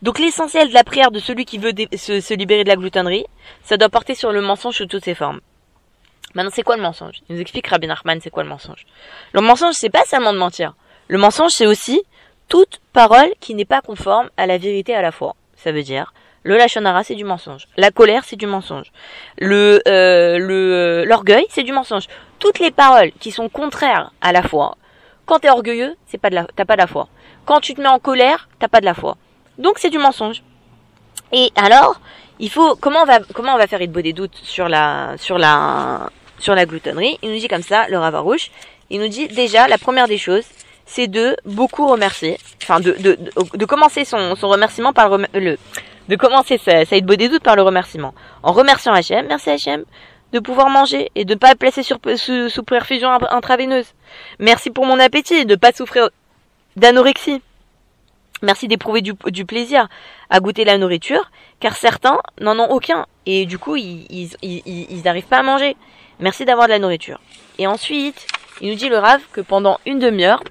Donc 0.03 0.19
l'essentiel 0.19 0.69
de 0.69 0.75
la 0.75 0.85
prière 0.85 1.11
de 1.11 1.19
celui 1.19 1.45
qui 1.45 1.59
veut 1.59 1.73
se, 1.97 2.35
libérer 2.35 2.65
de 2.65 2.69
la 2.69 2.77
gloutonnerie, 2.77 3.27
ça 3.63 3.77
doit 3.77 3.89
porter 3.89 4.15
sur 4.15 4.33
le 4.33 4.41
mensonge 4.41 4.77
sous 4.77 4.87
toutes 4.87 5.05
ses 5.05 5.15
formes. 5.15 5.41
Maintenant, 6.35 6.51
c'est 6.55 6.63
quoi 6.63 6.77
le 6.77 6.83
mensonge? 6.83 7.23
Il 7.29 7.37
nous 7.37 7.41
explique 7.41 7.67
Rabbi 7.67 7.87
Nachman, 7.87 8.21
c'est 8.21 8.31
quoi 8.31 8.43
le 8.43 8.49
mensonge? 8.49 8.87
Le 9.33 9.41
mensonge, 9.41 9.75
c'est 9.75 9.91
pas 9.91 10.05
seulement 10.05 10.33
de 10.33 10.39
mentir. 10.39 10.75
Le 11.09 11.19
mensonge, 11.19 11.53
c'est 11.53 11.67
aussi 11.67 12.03
toute 12.49 12.81
parole 12.93 13.31
qui 13.41 13.55
n'est 13.55 13.65
pas 13.65 13.81
conforme 13.81 14.29
à 14.37 14.47
la 14.47 14.59
vérité 14.59 14.95
à 14.95 15.03
la 15.03 15.13
fois. 15.13 15.35
Ça 15.57 15.73
veut 15.73 15.83
dire, 15.83 16.13
le 16.43 16.57
lachonara, 16.57 17.03
c'est 17.03 17.15
du 17.15 17.25
mensonge. 17.25 17.67
La 17.77 17.91
colère, 17.91 18.23
c'est 18.25 18.37
du 18.37 18.47
mensonge. 18.47 18.93
Le 19.39 19.81
euh, 19.89 20.39
le 20.39 21.05
l'orgueil, 21.05 21.45
c'est 21.49 21.65
du 21.65 21.73
mensonge. 21.73 22.07
Toutes 22.39 22.61
les 22.61 22.71
paroles 22.71 23.11
qui 23.19 23.33
sont 23.33 23.49
contraires 23.49 24.13
à 24.21 24.33
la 24.33 24.43
foi. 24.43 24.77
Quand 25.25 25.41
t'es 25.41 25.51
orgueilleux, 25.51 25.97
c'est 26.07 26.19
pas 26.19 26.31
de 26.31 26.37
la, 26.37 26.47
t'as 26.55 26.65
pas 26.65 26.75
de 26.75 26.83
la 26.83 26.87
foi. 26.87 27.09
Quand 27.47 27.61
tu 27.61 27.75
te 27.75 27.81
mets 27.81 27.89
en 27.89 27.99
colère, 27.99 28.49
t'as 28.61 28.69
pas 28.69 28.81
de 28.81 28.85
la 28.85 28.95
foi. 28.95 29.17
Donc 29.59 29.79
c'est 29.79 29.91
du 29.91 29.99
mensonge. 29.99 30.43
Et 31.33 31.51
alors, 31.57 32.01
il 32.39 32.51
faut 32.51 32.77
comment 32.77 33.01
on 33.03 33.07
va 33.07 33.21
comment 33.35 33.55
on 33.55 33.59
va 33.59 33.67
faire 33.67 33.81
Idbo 33.81 34.01
des 34.01 34.13
doutes 34.13 34.37
sur 34.43 34.69
la 34.69 35.15
sur 35.17 35.39
la 35.39 36.11
sur 36.39 36.55
la 36.55 36.67
gloutonnerie 36.67 37.19
Il 37.23 37.33
nous 37.33 37.39
dit 37.39 37.49
comme 37.49 37.63
ça, 37.63 37.89
le 37.89 37.99
Ravarouche. 37.99 38.51
Il 38.91 39.01
nous 39.01 39.09
dit 39.09 39.29
déjà 39.29 39.67
la 39.67 39.79
première 39.79 40.07
des 40.07 40.19
choses, 40.19 40.45
c'est 40.85 41.09
de 41.09 41.37
beaucoup 41.45 41.89
remercier, 41.89 42.39
enfin 42.63 42.79
de, 42.79 42.93
de, 42.93 43.19
de, 43.55 43.65
commencer 43.65 44.05
son, 44.05 44.37
son 44.37 44.49
remerciement 44.49 44.93
par 44.93 45.19
le, 45.35 45.59
de 46.09 46.17
commencer 46.17 46.59
ça 46.59 46.85
beau 47.01 47.17
des 47.17 47.29
doutes 47.29 47.43
par 47.43 47.57
le 47.57 47.63
remerciement. 47.63 48.15
En 48.45 48.53
remerciant 48.53 48.93
Hachem, 48.93 49.27
merci 49.27 49.51
Hachem, 49.51 49.85
de 50.33 50.39
pouvoir 50.39 50.71
manger 50.71 51.11
et 51.17 51.25
de 51.25 51.35
ne 51.35 51.39
pas 51.39 51.57
placer 51.57 51.83
sur, 51.83 51.99
sous, 52.17 52.49
sous 52.49 52.63
perfusion 52.63 53.11
intraveineuse. 53.31 53.87
Merci 54.39 54.71
pour 54.71 54.87
mon 54.87 55.01
appétit, 55.01 55.45
de 55.45 55.51
ne 55.51 55.57
pas 55.57 55.73
souffrir 55.73 56.11
d'anorexie. 56.77 57.43
Merci 58.43 58.69
d'éprouver 58.69 59.01
du, 59.01 59.15
plaisir 59.45 59.89
à 60.29 60.41
goûter 60.41 60.65
la 60.65 60.77
nourriture, 60.77 61.31
car 61.59 61.75
certains 61.75 62.19
n'en 62.41 62.59
ont 62.59 62.71
aucun 62.71 63.07
et 63.25 63.47
du 63.47 63.59
coup 63.59 63.77
ils 63.77 64.07
ils 64.43 65.25
pas 65.29 65.39
à 65.39 65.43
manger. 65.43 65.77
Merci 66.21 66.45
d'avoir 66.45 66.67
de 66.67 66.73
la 66.73 66.79
nourriture. 66.79 67.21
Et 67.59 67.67
ensuite, 67.67 68.27
il 68.61 68.71
nous 68.71 68.77
dit 68.77 68.89
le 68.89 68.99
rave 68.99 69.23
que 69.33 69.41
pendant 69.41 69.79
une 69.87 69.99
demi-heure, 69.99 70.43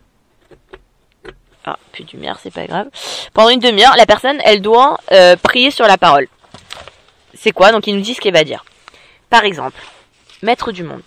ah, 1.66 1.78
plus 1.92 2.04
du 2.04 2.16
lumière, 2.18 2.40
c'est 2.42 2.54
pas 2.54 2.68
grave. 2.68 2.90
Pendant 3.34 3.50
une 3.50 3.60
demi-heure, 3.60 3.96
la 3.98 4.06
personne, 4.06 4.40
elle 4.46 4.62
doit 4.62 5.00
euh, 5.12 5.36
prier 5.36 5.72
sur 5.72 5.88
la 5.88 5.98
parole. 5.98 6.28
C'est 7.34 7.52
quoi? 7.52 7.72
Donc 7.72 7.88
il 7.88 7.96
nous 7.96 8.02
dit 8.02 8.14
ce 8.14 8.22
qu'elle 8.22 8.34
va 8.34 8.44
dire. 8.44 8.64
Par 9.30 9.44
exemple, 9.44 9.82
Maître 10.44 10.72
du 10.72 10.84
monde, 10.84 11.02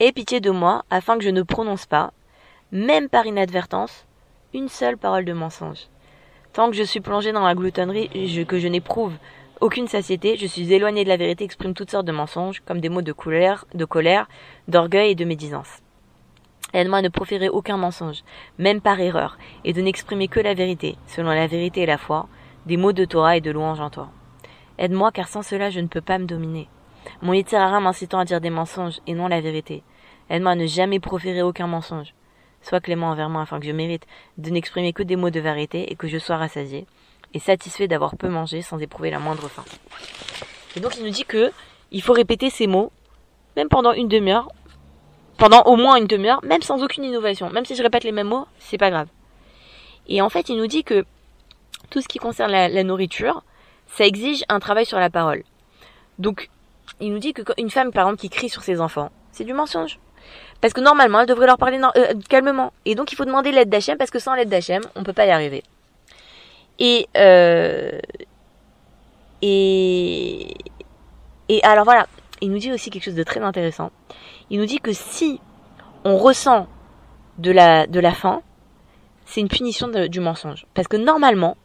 aie 0.00 0.12
pitié 0.12 0.40
de 0.40 0.50
moi 0.50 0.84
afin 0.90 1.16
que 1.16 1.24
je 1.24 1.30
ne 1.30 1.42
prononce 1.42 1.86
pas, 1.86 2.12
même 2.70 3.08
par 3.08 3.24
inadvertance, 3.24 4.04
une 4.52 4.68
seule 4.68 4.98
parole 4.98 5.24
de 5.24 5.32
mensonge. 5.32 5.86
Tant 6.58 6.70
que 6.70 6.76
je 6.76 6.82
suis 6.82 6.98
plongé 6.98 7.30
dans 7.30 7.44
la 7.44 7.54
gloutonnerie, 7.54 8.08
que 8.48 8.58
je 8.58 8.66
n'éprouve 8.66 9.12
aucune 9.60 9.86
satiété, 9.86 10.36
je 10.36 10.48
suis 10.48 10.72
éloigné 10.72 11.04
de 11.04 11.08
la 11.08 11.16
vérité, 11.16 11.44
exprime 11.44 11.72
toutes 11.72 11.92
sortes 11.92 12.04
de 12.04 12.10
mensonges, 12.10 12.62
comme 12.66 12.80
des 12.80 12.88
mots 12.88 13.00
de 13.00 13.12
colère, 13.12 13.64
de 13.74 13.84
colère, 13.84 14.26
d'orgueil 14.66 15.12
et 15.12 15.14
de 15.14 15.24
médisance. 15.24 15.68
Aide-moi 16.72 16.98
à 16.98 17.02
ne 17.02 17.10
proférer 17.10 17.48
aucun 17.48 17.76
mensonge, 17.76 18.24
même 18.58 18.80
par 18.80 18.98
erreur, 18.98 19.38
et 19.64 19.72
de 19.72 19.80
n'exprimer 19.80 20.26
que 20.26 20.40
la 20.40 20.54
vérité, 20.54 20.96
selon 21.06 21.30
la 21.30 21.46
vérité 21.46 21.82
et 21.82 21.86
la 21.86 21.96
foi, 21.96 22.26
des 22.66 22.76
mots 22.76 22.90
de 22.90 23.04
Torah 23.04 23.36
et 23.36 23.40
de 23.40 23.52
louange 23.52 23.78
en 23.78 23.90
toi. 23.90 24.08
Aide-moi 24.78 25.12
car 25.12 25.28
sans 25.28 25.42
cela 25.42 25.70
je 25.70 25.78
ne 25.78 25.86
peux 25.86 26.00
pas 26.00 26.18
me 26.18 26.26
dominer. 26.26 26.66
Mon 27.22 27.34
Yitzhara 27.34 27.78
m'incitant 27.78 28.18
à 28.18 28.24
dire 28.24 28.40
des 28.40 28.50
mensonges 28.50 28.98
et 29.06 29.14
non 29.14 29.28
la 29.28 29.40
vérité. 29.40 29.84
Aide-moi 30.28 30.50
à 30.50 30.56
ne 30.56 30.66
jamais 30.66 30.98
proférer 30.98 31.42
aucun 31.42 31.68
mensonge. 31.68 32.14
Sois 32.62 32.80
clément 32.80 33.10
envers 33.10 33.28
moi 33.28 33.42
afin 33.42 33.60
que 33.60 33.66
je 33.66 33.72
mérite 33.72 34.06
de 34.36 34.50
n'exprimer 34.50 34.92
que 34.92 35.02
des 35.02 35.16
mots 35.16 35.30
de 35.30 35.40
vérité 35.40 35.90
et 35.90 35.96
que 35.96 36.08
je 36.08 36.18
sois 36.18 36.36
rassasié 36.36 36.86
et 37.34 37.38
satisfait 37.38 37.88
d'avoir 37.88 38.16
peu 38.16 38.28
mangé 38.28 38.62
sans 38.62 38.78
éprouver 38.78 39.10
la 39.10 39.18
moindre 39.18 39.48
faim. 39.48 39.64
Et 40.76 40.80
donc 40.80 40.96
il 40.96 41.04
nous 41.04 41.10
dit 41.10 41.24
que 41.24 41.52
il 41.90 42.02
faut 42.02 42.12
répéter 42.12 42.50
ces 42.50 42.66
mots, 42.66 42.92
même 43.56 43.68
pendant 43.68 43.92
une 43.92 44.08
demi-heure, 44.08 44.48
pendant 45.38 45.62
au 45.62 45.76
moins 45.76 45.96
une 45.96 46.06
demi-heure, 46.06 46.44
même 46.44 46.62
sans 46.62 46.82
aucune 46.82 47.04
innovation. 47.04 47.48
Même 47.50 47.64
si 47.64 47.74
je 47.74 47.82
répète 47.82 48.04
les 48.04 48.12
mêmes 48.12 48.28
mots, 48.28 48.46
c'est 48.58 48.78
pas 48.78 48.90
grave. 48.90 49.08
Et 50.08 50.20
en 50.20 50.28
fait, 50.28 50.48
il 50.48 50.56
nous 50.56 50.66
dit 50.66 50.84
que 50.84 51.04
tout 51.90 52.00
ce 52.00 52.08
qui 52.08 52.18
concerne 52.18 52.50
la, 52.50 52.84
nourriture, 52.84 53.42
ça 53.86 54.04
exige 54.04 54.44
un 54.48 54.58
travail 54.58 54.84
sur 54.84 54.98
la 54.98 55.10
parole. 55.10 55.44
Donc, 56.18 56.50
il 57.00 57.12
nous 57.12 57.18
dit 57.18 57.32
qu'une 57.32 57.70
femme, 57.70 57.92
par 57.92 58.06
exemple, 58.06 58.20
qui 58.20 58.30
crie 58.30 58.48
sur 58.48 58.62
ses 58.62 58.80
enfants, 58.80 59.10
c'est 59.32 59.44
du 59.44 59.52
mensonge. 59.52 59.98
Parce 60.60 60.72
que 60.72 60.80
normalement, 60.80 61.20
elle 61.20 61.26
devrait 61.26 61.46
leur 61.46 61.58
parler 61.58 61.80
euh, 61.96 62.14
calmement. 62.28 62.72
Et 62.84 62.94
donc, 62.94 63.12
il 63.12 63.16
faut 63.16 63.24
demander 63.24 63.52
l'aide 63.52 63.70
d'Hachem, 63.70 63.96
parce 63.96 64.10
que 64.10 64.18
sans 64.18 64.34
l'aide 64.34 64.48
d'Hachem, 64.48 64.82
on 64.96 65.04
peut 65.04 65.12
pas 65.12 65.26
y 65.26 65.30
arriver. 65.30 65.62
Et, 66.78 67.08
euh, 67.16 67.98
et, 69.42 70.54
et 71.48 71.62
alors 71.64 71.84
voilà, 71.84 72.06
il 72.40 72.50
nous 72.50 72.58
dit 72.58 72.72
aussi 72.72 72.90
quelque 72.90 73.04
chose 73.04 73.14
de 73.14 73.22
très 73.22 73.40
intéressant 73.40 73.90
il 74.50 74.58
nous 74.58 74.66
dit 74.66 74.78
que 74.78 74.92
si 74.92 75.40
on 76.04 76.16
ressent 76.16 76.66
de 77.38 77.50
la, 77.50 77.86
de 77.86 78.00
la 78.00 78.12
faim, 78.12 78.42
c'est 79.26 79.40
une 79.40 79.48
punition 79.48 79.88
du 79.88 80.20
mensonge. 80.20 80.66
Parce 80.74 80.88
que 80.88 80.96
normalement, 80.96 81.56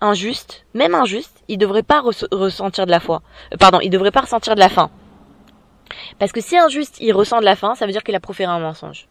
injuste, 0.00 0.64
même 0.74 0.94
injuste, 0.94 1.42
il 1.48 1.58
devrait 1.58 1.82
pas 1.82 2.00
ressentir 2.00 2.86
de 2.86 2.90
la 2.90 3.00
foi. 3.00 3.22
Euh, 3.52 3.56
pardon, 3.58 3.80
il 3.80 3.90
devrait 3.90 4.10
pas 4.10 4.22
ressentir 4.22 4.54
de 4.54 4.60
la 4.60 4.68
faim. 4.68 4.90
Parce 6.18 6.32
que 6.32 6.40
si 6.40 6.56
injuste, 6.56 6.96
il 7.00 7.12
ressent 7.12 7.40
de 7.40 7.44
la 7.44 7.56
faim, 7.56 7.74
ça 7.74 7.86
veut 7.86 7.92
dire 7.92 8.02
qu'il 8.02 8.14
a 8.14 8.20
proféré 8.20 8.50
un 8.50 8.58
mensonge. 8.58 9.08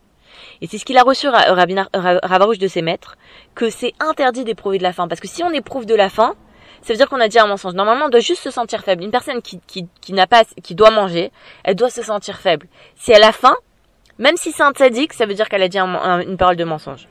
Et 0.62 0.68
c'est 0.68 0.78
ce 0.78 0.86
qu'il 0.86 0.98
a 0.98 1.04
reçu 1.04 1.28
Ravarouche 1.30 2.58
de 2.58 2.68
ses 2.68 2.82
maîtres, 2.82 3.18
que 3.56 3.70
c'est 3.70 3.94
interdit 4.00 4.44
d'éprouver 4.44 4.78
de 4.78 4.84
la 4.84 4.94
faim. 4.94 5.08
Parce 5.08 5.22
que 5.22 5.28
si 5.28 5.44
on 5.44 5.52
éprouve 5.52 5.86
de 5.86 5.96
la 5.96 6.10
faim, 6.10 6.36
ça 6.82 6.94
veut 6.94 6.98
dire 6.98 7.08
qu'on 7.08 7.20
a 7.20 7.28
dit 7.28 7.40
un 7.40 7.48
mensonge. 7.48 7.74
Normalement, 7.74 8.06
on 8.06 8.10
doit 8.10 8.20
juste 8.20 8.44
se 8.44 8.52
sentir 8.52 8.84
faible. 8.84 9.04
Une 9.04 9.12
personne 9.12 9.42
qui, 9.42 9.62
qui, 9.68 9.88
qui 10.02 10.14
n'a 10.14 10.28
pas, 10.28 10.44
qui 10.64 10.76
doit 10.76 10.92
manger, 10.92 11.32
elle 11.64 11.76
doit 11.76 11.90
se 11.90 12.04
sentir 12.04 12.40
faible. 12.40 12.68
Si 12.96 13.12
elle 13.12 13.24
a 13.24 13.32
faim, 13.32 13.56
même 14.18 14.36
si 14.38 14.52
c'est 14.52 14.64
un 14.64 14.72
tzaddik, 14.72 15.14
ça 15.14 15.26
veut 15.26 15.34
dire 15.34 15.50
qu'elle 15.50 15.64
a 15.64 15.68
dit 15.68 15.80
une 15.80 16.38
parole 16.38 16.56
de 16.56 16.64
mensonge. 16.64 17.08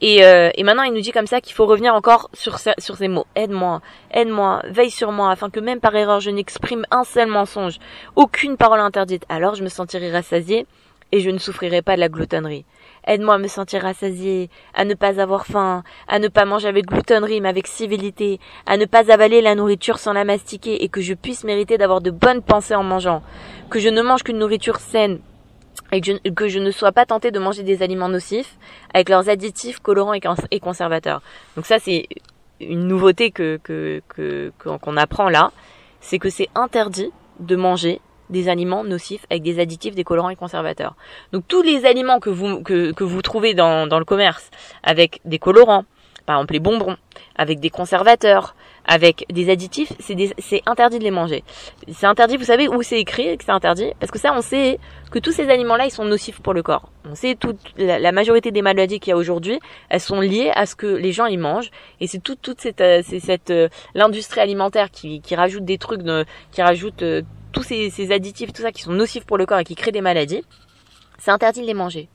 Et, 0.00 0.24
euh, 0.24 0.50
et, 0.54 0.62
maintenant, 0.62 0.82
il 0.82 0.94
nous 0.94 1.00
dit 1.00 1.12
comme 1.12 1.26
ça 1.26 1.40
qu'il 1.40 1.54
faut 1.54 1.66
revenir 1.66 1.94
encore 1.94 2.30
sur, 2.32 2.58
sur 2.58 2.96
ces 2.96 3.08
mots. 3.08 3.26
Aide-moi, 3.36 3.82
aide-moi, 4.12 4.62
veille 4.70 4.90
sur 4.90 5.12
moi, 5.12 5.30
afin 5.30 5.50
que 5.50 5.60
même 5.60 5.80
par 5.80 5.94
erreur, 5.94 6.20
je 6.20 6.30
n'exprime 6.30 6.86
un 6.90 7.04
seul 7.04 7.28
mensonge, 7.28 7.78
aucune 8.16 8.56
parole 8.56 8.80
interdite. 8.80 9.24
Alors 9.28 9.54
je 9.54 9.62
me 9.62 9.68
sentirai 9.68 10.10
rassasié 10.10 10.66
et 11.12 11.20
je 11.20 11.30
ne 11.30 11.38
souffrirai 11.38 11.82
pas 11.82 11.96
de 11.96 12.00
la 12.00 12.08
gloutonnerie. 12.08 12.64
Aide-moi 13.06 13.34
à 13.34 13.38
me 13.38 13.48
sentir 13.48 13.82
rassasié, 13.82 14.50
à 14.74 14.84
ne 14.84 14.94
pas 14.94 15.20
avoir 15.20 15.46
faim, 15.46 15.82
à 16.06 16.18
ne 16.18 16.28
pas 16.28 16.44
manger 16.44 16.68
avec 16.68 16.86
gloutonnerie 16.86 17.40
mais 17.40 17.48
avec 17.48 17.66
civilité, 17.66 18.38
à 18.66 18.76
ne 18.76 18.84
pas 18.84 19.12
avaler 19.12 19.40
la 19.40 19.54
nourriture 19.54 19.98
sans 19.98 20.12
la 20.12 20.24
mastiquer 20.24 20.82
et 20.82 20.88
que 20.88 21.00
je 21.00 21.14
puisse 21.14 21.44
mériter 21.44 21.78
d'avoir 21.78 22.00
de 22.00 22.10
bonnes 22.10 22.42
pensées 22.42 22.74
en 22.74 22.84
mangeant, 22.84 23.22
que 23.70 23.78
je 23.78 23.88
ne 23.88 24.02
mange 24.02 24.22
qu'une 24.22 24.38
nourriture 24.38 24.78
saine 24.78 25.20
et 25.92 26.00
que 26.00 26.48
je, 26.48 26.58
ne 26.58 26.70
sois 26.70 26.92
pas 26.92 27.06
tenté 27.06 27.30
de 27.30 27.38
manger 27.38 27.62
des 27.62 27.82
aliments 27.82 28.08
nocifs 28.08 28.56
avec 28.94 29.08
leurs 29.08 29.28
additifs, 29.28 29.80
colorants 29.80 30.14
et, 30.14 30.60
conservateurs. 30.60 31.22
Donc 31.56 31.66
ça 31.66 31.78
c'est 31.78 32.08
une 32.60 32.86
nouveauté 32.86 33.30
que 33.30 33.58
qu'on 34.58 34.96
apprend 34.96 35.28
là, 35.28 35.52
c'est 36.00 36.18
que 36.18 36.30
c'est 36.30 36.48
interdit 36.54 37.10
de 37.40 37.56
manger 37.56 38.00
des 38.30 38.48
aliments 38.48 38.84
nocifs 38.84 39.26
avec 39.30 39.42
des 39.42 39.58
additifs, 39.58 39.94
des 39.94 40.04
colorants 40.04 40.30
et 40.30 40.36
conservateurs. 40.36 40.94
Donc 41.32 41.44
tous 41.46 41.62
les 41.62 41.84
aliments 41.84 42.20
que 42.20 42.30
vous 42.30 42.62
que, 42.62 42.92
que 42.92 43.04
vous 43.04 43.22
trouvez 43.22 43.54
dans, 43.54 43.86
dans 43.86 43.98
le 43.98 44.04
commerce 44.04 44.50
avec 44.82 45.20
des 45.24 45.38
colorants, 45.38 45.84
par 46.26 46.36
exemple 46.36 46.54
les 46.54 46.60
bonbons, 46.60 46.96
avec 47.36 47.60
des 47.60 47.70
conservateurs, 47.70 48.54
avec 48.90 49.24
des 49.32 49.50
additifs, 49.50 49.92
c'est 50.00 50.62
interdit 50.66 50.98
de 50.98 51.04
les 51.04 51.12
manger. 51.12 51.44
C'est 51.92 52.06
interdit, 52.06 52.36
vous 52.36 52.44
savez 52.44 52.66
où 52.66 52.82
c'est 52.82 52.98
écrit 52.98 53.38
que 53.38 53.44
c'est 53.44 53.52
interdit? 53.52 53.92
Parce 54.00 54.10
que 54.10 54.18
ça, 54.18 54.34
on 54.34 54.42
sait 54.42 54.80
que 55.12 55.20
tous 55.20 55.30
ces 55.30 55.48
aliments-là, 55.48 55.86
ils 55.86 55.92
sont 55.92 56.04
nocifs 56.04 56.40
pour 56.40 56.54
le 56.54 56.64
corps. 56.64 56.90
On 57.08 57.14
sait 57.14 57.36
toute 57.36 57.60
la, 57.78 58.10
majorité 58.10 58.50
des 58.50 58.62
maladies 58.62 58.98
qu'il 58.98 59.12
y 59.12 59.14
a 59.14 59.16
aujourd'hui, 59.16 59.60
elles 59.90 60.00
sont 60.00 60.20
liées 60.20 60.50
à 60.56 60.66
ce 60.66 60.74
que 60.74 60.88
les 60.88 61.12
gens 61.12 61.26
y 61.26 61.36
mangent. 61.36 61.70
Et 62.00 62.08
c'est 62.08 62.18
toute 62.18 62.42
toute 62.42 62.60
cette, 62.60 62.80
euh, 62.80 63.00
cette 63.04 63.50
euh, 63.50 63.68
l'industrie 63.94 64.40
alimentaire 64.40 64.90
qui, 64.90 65.20
qui 65.20 65.36
rajoute 65.36 65.64
des 65.64 65.78
trucs, 65.78 66.02
qui 66.50 66.60
rajoute 66.60 67.02
euh, 67.02 67.22
tous 67.52 67.62
ces, 67.62 67.90
ces 67.90 68.10
additifs, 68.10 68.52
tout 68.52 68.62
ça 68.62 68.72
qui 68.72 68.82
sont 68.82 68.92
nocifs 68.92 69.24
pour 69.24 69.38
le 69.38 69.46
corps 69.46 69.60
et 69.60 69.64
qui 69.64 69.76
créent 69.76 69.92
des 69.92 70.00
maladies. 70.00 70.42
C'est 71.20 71.30
interdit 71.30 71.60
de 71.60 71.66
les 71.66 71.74
manger. 71.74 72.08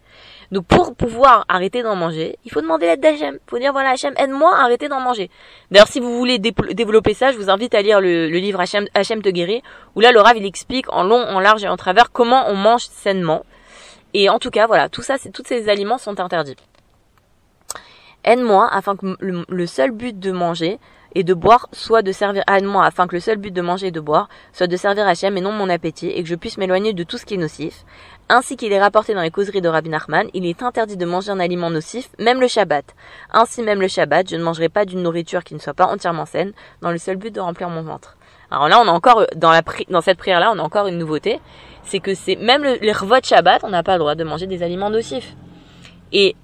Donc 0.52 0.66
pour 0.66 0.96
pouvoir 0.96 1.46
arrêter 1.48 1.84
d'en 1.84 1.96
manger, 1.96 2.38
il 2.46 2.52
faut 2.52 2.62
demander 2.62 2.86
l'aide 2.86 3.02
d'Hachem. 3.02 3.36
Il 3.36 3.50
faut 3.50 3.60
dire 3.60 3.72
voilà 3.72 3.92
Hachem, 3.92 4.14
aide-moi 4.18 4.56
à 4.56 4.64
arrêter 4.64 4.88
d'en 4.88 5.00
manger. 5.00 5.30
D'ailleurs 5.72 5.88
si 5.88 6.00
vous 6.00 6.18
voulez 6.18 6.40
développer 6.40 7.14
ça, 7.14 7.32
je 7.32 7.38
vous 7.38 7.50
invite 7.50 7.74
à 7.76 7.82
lire 7.82 8.02
le, 8.02 8.28
livre 8.28 8.60
Hachem, 8.60 9.22
te 9.22 9.30
guérit, 9.30 9.62
où 9.96 10.02
là 10.02 10.12
le 10.12 10.22
il 10.36 10.46
explique 10.46 10.92
en 10.92 11.04
long, 11.04 11.22
en 11.22 11.40
large 11.40 11.64
et 11.64 11.68
en 11.68 11.78
travers 11.78 12.12
comment 12.12 12.50
on 12.50 12.56
mange 12.56 12.86
sainement. 12.86 13.46
Et 14.14 14.30
en 14.30 14.40
tout 14.40 14.50
cas 14.50 14.68
voilà, 14.68 14.90
tout 14.90 15.02
ça, 15.02 15.16
tous 15.34 15.44
ces 15.46 15.70
aliments 15.70 15.98
sont 15.98 16.20
interdits. 16.20 16.56
Aide-moi 18.24 18.68
afin 18.72 18.96
que 18.96 19.16
le, 19.20 19.68
seul 19.68 19.92
but 19.92 20.18
de 20.18 20.32
manger 20.32 20.80
et 21.16 21.24
de 21.24 21.34
boire 21.34 21.68
soit 21.72 22.02
de 22.02 22.12
servir 22.12 22.44
à 22.46 22.60
moi 22.62 22.86
afin 22.86 23.08
que 23.08 23.16
le 23.16 23.22
seul 23.22 23.38
but 23.38 23.52
de 23.52 23.62
manger 23.62 23.88
et 23.88 23.92
de 23.92 24.00
boire 24.02 24.28
soit 24.54 24.68
de 24.68 24.78
servir 24.78 25.08
Hachem 25.08 25.36
et 25.38 25.42
non 25.42 25.52
mon 25.52 25.70
appétit 25.70 26.10
et 26.10 26.22
que 26.22 26.30
je 26.30 26.36
puisse 26.36 26.58
m'éloigner 26.58 26.94
de 26.94 27.04
tout 27.04 27.18
ce 27.18 27.26
qui 27.26 27.36
est 27.36 27.38
nocif. 27.38 27.86
Ainsi 28.28 28.58
qu'il 28.58 28.74
est 28.74 28.82
rapporté 28.82 29.14
dans 29.14 29.22
les 29.22 29.32
causeries 29.32 29.62
de 29.62 29.70
Rabbi 29.70 29.90
Nachman, 29.90 30.28
il 30.34 30.46
est 30.46 30.64
interdit 30.64 30.98
de 30.98 31.06
manger 31.06 31.32
un 31.32 31.40
aliment 31.40 31.70
nocif, 31.70 32.10
même 32.20 32.42
le 32.42 32.48
Shabbat. 32.48 32.84
Ainsi 33.32 33.62
même 33.62 33.80
le 33.80 33.88
Shabbat, 33.88 34.30
je 34.30 34.36
ne 34.36 34.44
mangerai 34.44 34.68
pas 34.68 34.84
d'une 34.84 35.04
nourriture 35.04 35.44
qui 35.44 35.54
ne 35.54 35.60
soit 35.60 35.76
pas 35.76 35.86
entièrement 35.86 36.26
saine, 36.26 36.52
dans 36.82 36.92
le 36.92 36.98
seul 36.98 37.18
but 37.18 37.34
de 37.34 37.40
remplir 37.40 37.70
mon 37.70 37.84
ventre. 37.84 38.18
Alors 38.50 38.68
là, 38.68 38.80
on 38.80 38.88
a 38.88 38.92
encore, 38.92 39.28
dans, 39.36 39.54
cette 40.02 40.18
prière-là, 40.18 40.52
on 40.52 40.60
a 40.60 40.64
encore 40.64 40.88
une 40.88 40.98
nouveauté, 40.98 41.40
c'est 41.84 42.00
que 42.00 42.16
c'est 42.16 42.36
même 42.36 42.64
le, 42.64 42.80
les 42.82 42.94
Shabbat, 43.24 43.64
on 43.64 43.70
n'a 43.70 43.84
pas 43.84 43.94
le 43.94 44.00
droit 44.00 44.16
de 44.16 44.24
manger 44.24 44.48
des 44.48 44.64
aliments 44.64 44.90
nocifs. 44.90 45.36
Et 46.12 46.36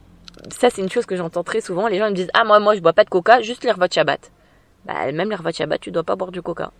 ça, 0.49 0.69
c'est 0.69 0.83
une 0.83 0.89
chose 0.89 1.07
que 1.07 1.15
j'entends 1.15 1.43
très 1.43 1.61
souvent. 1.61 1.87
Les 1.87 1.97
gens 1.97 2.09
me 2.09 2.15
disent, 2.15 2.29
ah, 2.35 2.43
moi, 2.43 2.59
moi, 2.59 2.75
je 2.75 2.81
bois 2.81 2.93
pas 2.93 3.03
de 3.03 3.09
coca, 3.09 3.41
juste 3.41 3.63
les 3.63 3.73
Shabbat. 3.91 4.31
Bah, 4.85 5.11
même 5.11 5.29
les 5.29 5.53
Shabbat, 5.53 5.79
tu 5.79 5.91
dois 5.91 6.03
pas 6.03 6.15
boire 6.15 6.31
du 6.31 6.41
coca 6.41 6.71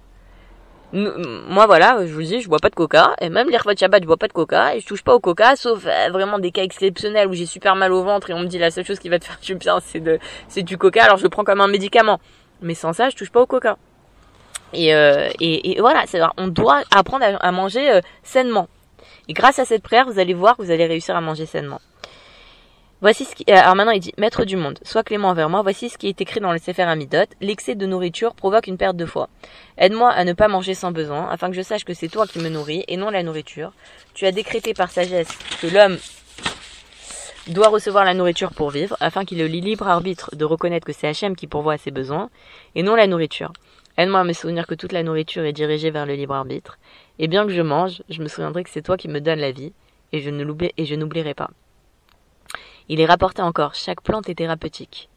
moi 0.94 1.68
voilà, 1.68 2.06
je 2.06 2.14
vous 2.14 2.22
dis, 2.22 2.42
je 2.42 2.50
bois 2.50 2.60
pas 2.60 2.70
de 2.70 2.76
coca, 2.76 3.16
et 3.22 3.30
même 3.30 3.48
de 3.48 3.78
Shabbat, 3.78 4.02
je 4.02 4.08
bois 4.08 4.18
pas 4.18 4.28
de 4.28 4.34
coca, 4.34 4.76
et 4.76 4.80
je 4.80 4.86
touche 4.86 5.04
pas 5.04 5.16
au 5.16 5.20
coca, 5.20 5.56
sauf 5.56 5.86
euh, 5.86 6.10
vraiment 6.12 6.40
des 6.40 6.52
cas 6.52 6.64
exceptionnels 6.64 7.28
où 7.28 7.34
j'ai 7.34 7.46
super 7.46 7.76
mal 7.76 7.94
au 7.94 8.04
ventre 8.04 8.30
et 8.30 8.34
on 8.34 8.40
me 8.40 8.46
dit 8.46 8.58
la 8.58 8.72
seule 8.72 8.86
chose 8.86 9.00
qui 9.00 9.10
va 9.10 9.20
te 9.20 9.26
faire 9.28 9.40
du 9.42 9.56
bien, 9.56 9.80
c'est 9.80 10.00
de, 10.00 10.20
c'est 10.48 10.64
du 10.64 10.78
coca, 10.78 11.04
alors 11.04 11.18
je 11.18 11.24
le 11.24 11.30
prends 11.30 11.44
comme 11.44 11.62
un 11.62 11.68
médicament. 11.68 12.20
Mais 12.62 12.76
sans 12.76 12.94
ça, 12.94 13.10
je 13.10 13.16
touche 13.16 13.32
pas 13.32 13.42
au 13.42 13.48
coca. 13.48 13.78
Et, 14.74 14.94
euh, 14.94 15.30
et, 15.40 15.78
voilà, 15.80 16.04
c'est 16.06 16.20
on 16.38 16.48
doit 16.48 16.82
apprendre 16.96 17.26
à, 17.40 17.52
manger 17.52 17.92
euh, 17.92 18.02
sainement. 18.24 18.68
Et 19.28 19.34
grâce 19.34 19.60
à 19.60 19.66
cette 19.66 19.82
prière, 19.82 20.06
vous 20.06 20.20
allez 20.20 20.34
voir 20.34 20.56
que 20.58 20.62
vous 20.62 20.72
allez 20.72 20.86
réussir 20.86 21.16
à 21.16 21.22
manger 21.22 21.46
sainement. 21.46 21.82
Voici 23.02 23.26
ce 23.26 23.34
qui, 23.34 23.44
euh, 23.50 23.56
alors 23.56 23.76
maintenant 23.76 23.94
il 23.94 24.00
dit, 24.00 24.14
Maître 24.20 24.46
du 24.46 24.56
monde, 24.56 24.78
sois 24.84 25.02
clément 25.02 25.30
envers 25.30 25.50
moi, 25.50 25.64
voici 25.64 25.90
ce 25.90 25.98
qui 25.98 26.08
est 26.08 26.22
écrit 26.22 26.40
dans 26.40 26.52
le 26.52 26.60
Sefer 26.60 26.84
Amidot, 26.84 27.26
l'excès 27.42 27.74
de 27.74 27.88
nourriture 27.88 28.36
provoque 28.36 28.68
une 28.68 28.78
perte 28.78 28.96
de 28.96 29.08
foi. 29.08 29.28
Aide-moi 29.80 30.12
à 30.12 30.24
ne 30.24 30.34
pas 30.34 30.48
manger 30.48 30.76
sans 30.76 30.92
besoin, 30.92 31.28
afin 31.32 31.50
que 31.50 31.56
je 31.56 31.64
sache 31.64 31.84
que 31.84 31.96
c'est 31.96 32.10
toi 32.10 32.28
qui 32.28 32.38
me 32.38 32.48
nourris 32.48 32.84
et 32.88 32.98
non 32.98 33.10
la 33.10 33.24
nourriture. 33.24 33.74
Tu 34.14 34.28
as 34.28 34.32
décrété 34.32 34.76
par 34.76 34.92
sagesse 34.92 35.36
que 35.64 35.66
l'homme 35.66 35.98
doit 37.48 37.70
recevoir 37.70 38.06
la 38.06 38.14
nourriture 38.14 38.54
pour 38.54 38.70
vivre, 38.70 38.96
afin 39.00 39.26
qu'il 39.26 39.42
ait 39.42 39.48
le 39.48 39.60
libre 39.60 39.88
arbitre 39.88 40.36
de 40.36 40.46
reconnaître 40.46 40.86
que 40.86 40.94
c'est 40.94 41.08
Hachem 41.08 41.36
qui 41.36 41.48
pourvoit 41.48 41.74
à 41.74 41.78
ses 41.80 41.90
besoins, 41.90 42.30
et 42.76 42.84
non 42.84 42.94
la 42.94 43.08
nourriture. 43.08 43.52
Aide-moi 43.98 44.20
à 44.20 44.24
me 44.24 44.34
souvenir 44.34 44.68
que 44.68 44.76
toute 44.76 44.92
la 44.92 45.02
nourriture 45.02 45.44
est 45.44 45.54
dirigée 45.54 45.90
vers 45.90 46.06
le 46.06 46.14
libre 46.14 46.36
arbitre, 46.36 46.78
et 47.18 47.28
bien 47.28 47.48
que 47.48 47.52
je 47.52 47.64
mange, 47.64 48.04
je 48.10 48.22
me 48.22 48.28
souviendrai 48.28 48.64
que 48.64 48.70
c'est 48.70 48.84
toi 48.84 48.96
qui 48.96 49.08
me 49.08 49.22
donnes 49.22 49.40
la 49.40 49.52
vie, 49.52 49.74
et 50.14 50.20
je 50.20 50.30
n'oublierai 50.96 51.34
pas. 51.34 51.50
Il 52.92 53.00
est 53.00 53.06
rapporté 53.06 53.42
encore, 53.42 53.74
chaque 53.74 54.02
plante 54.02 54.28
est 54.28 54.36
thérapeutique. 54.36 55.08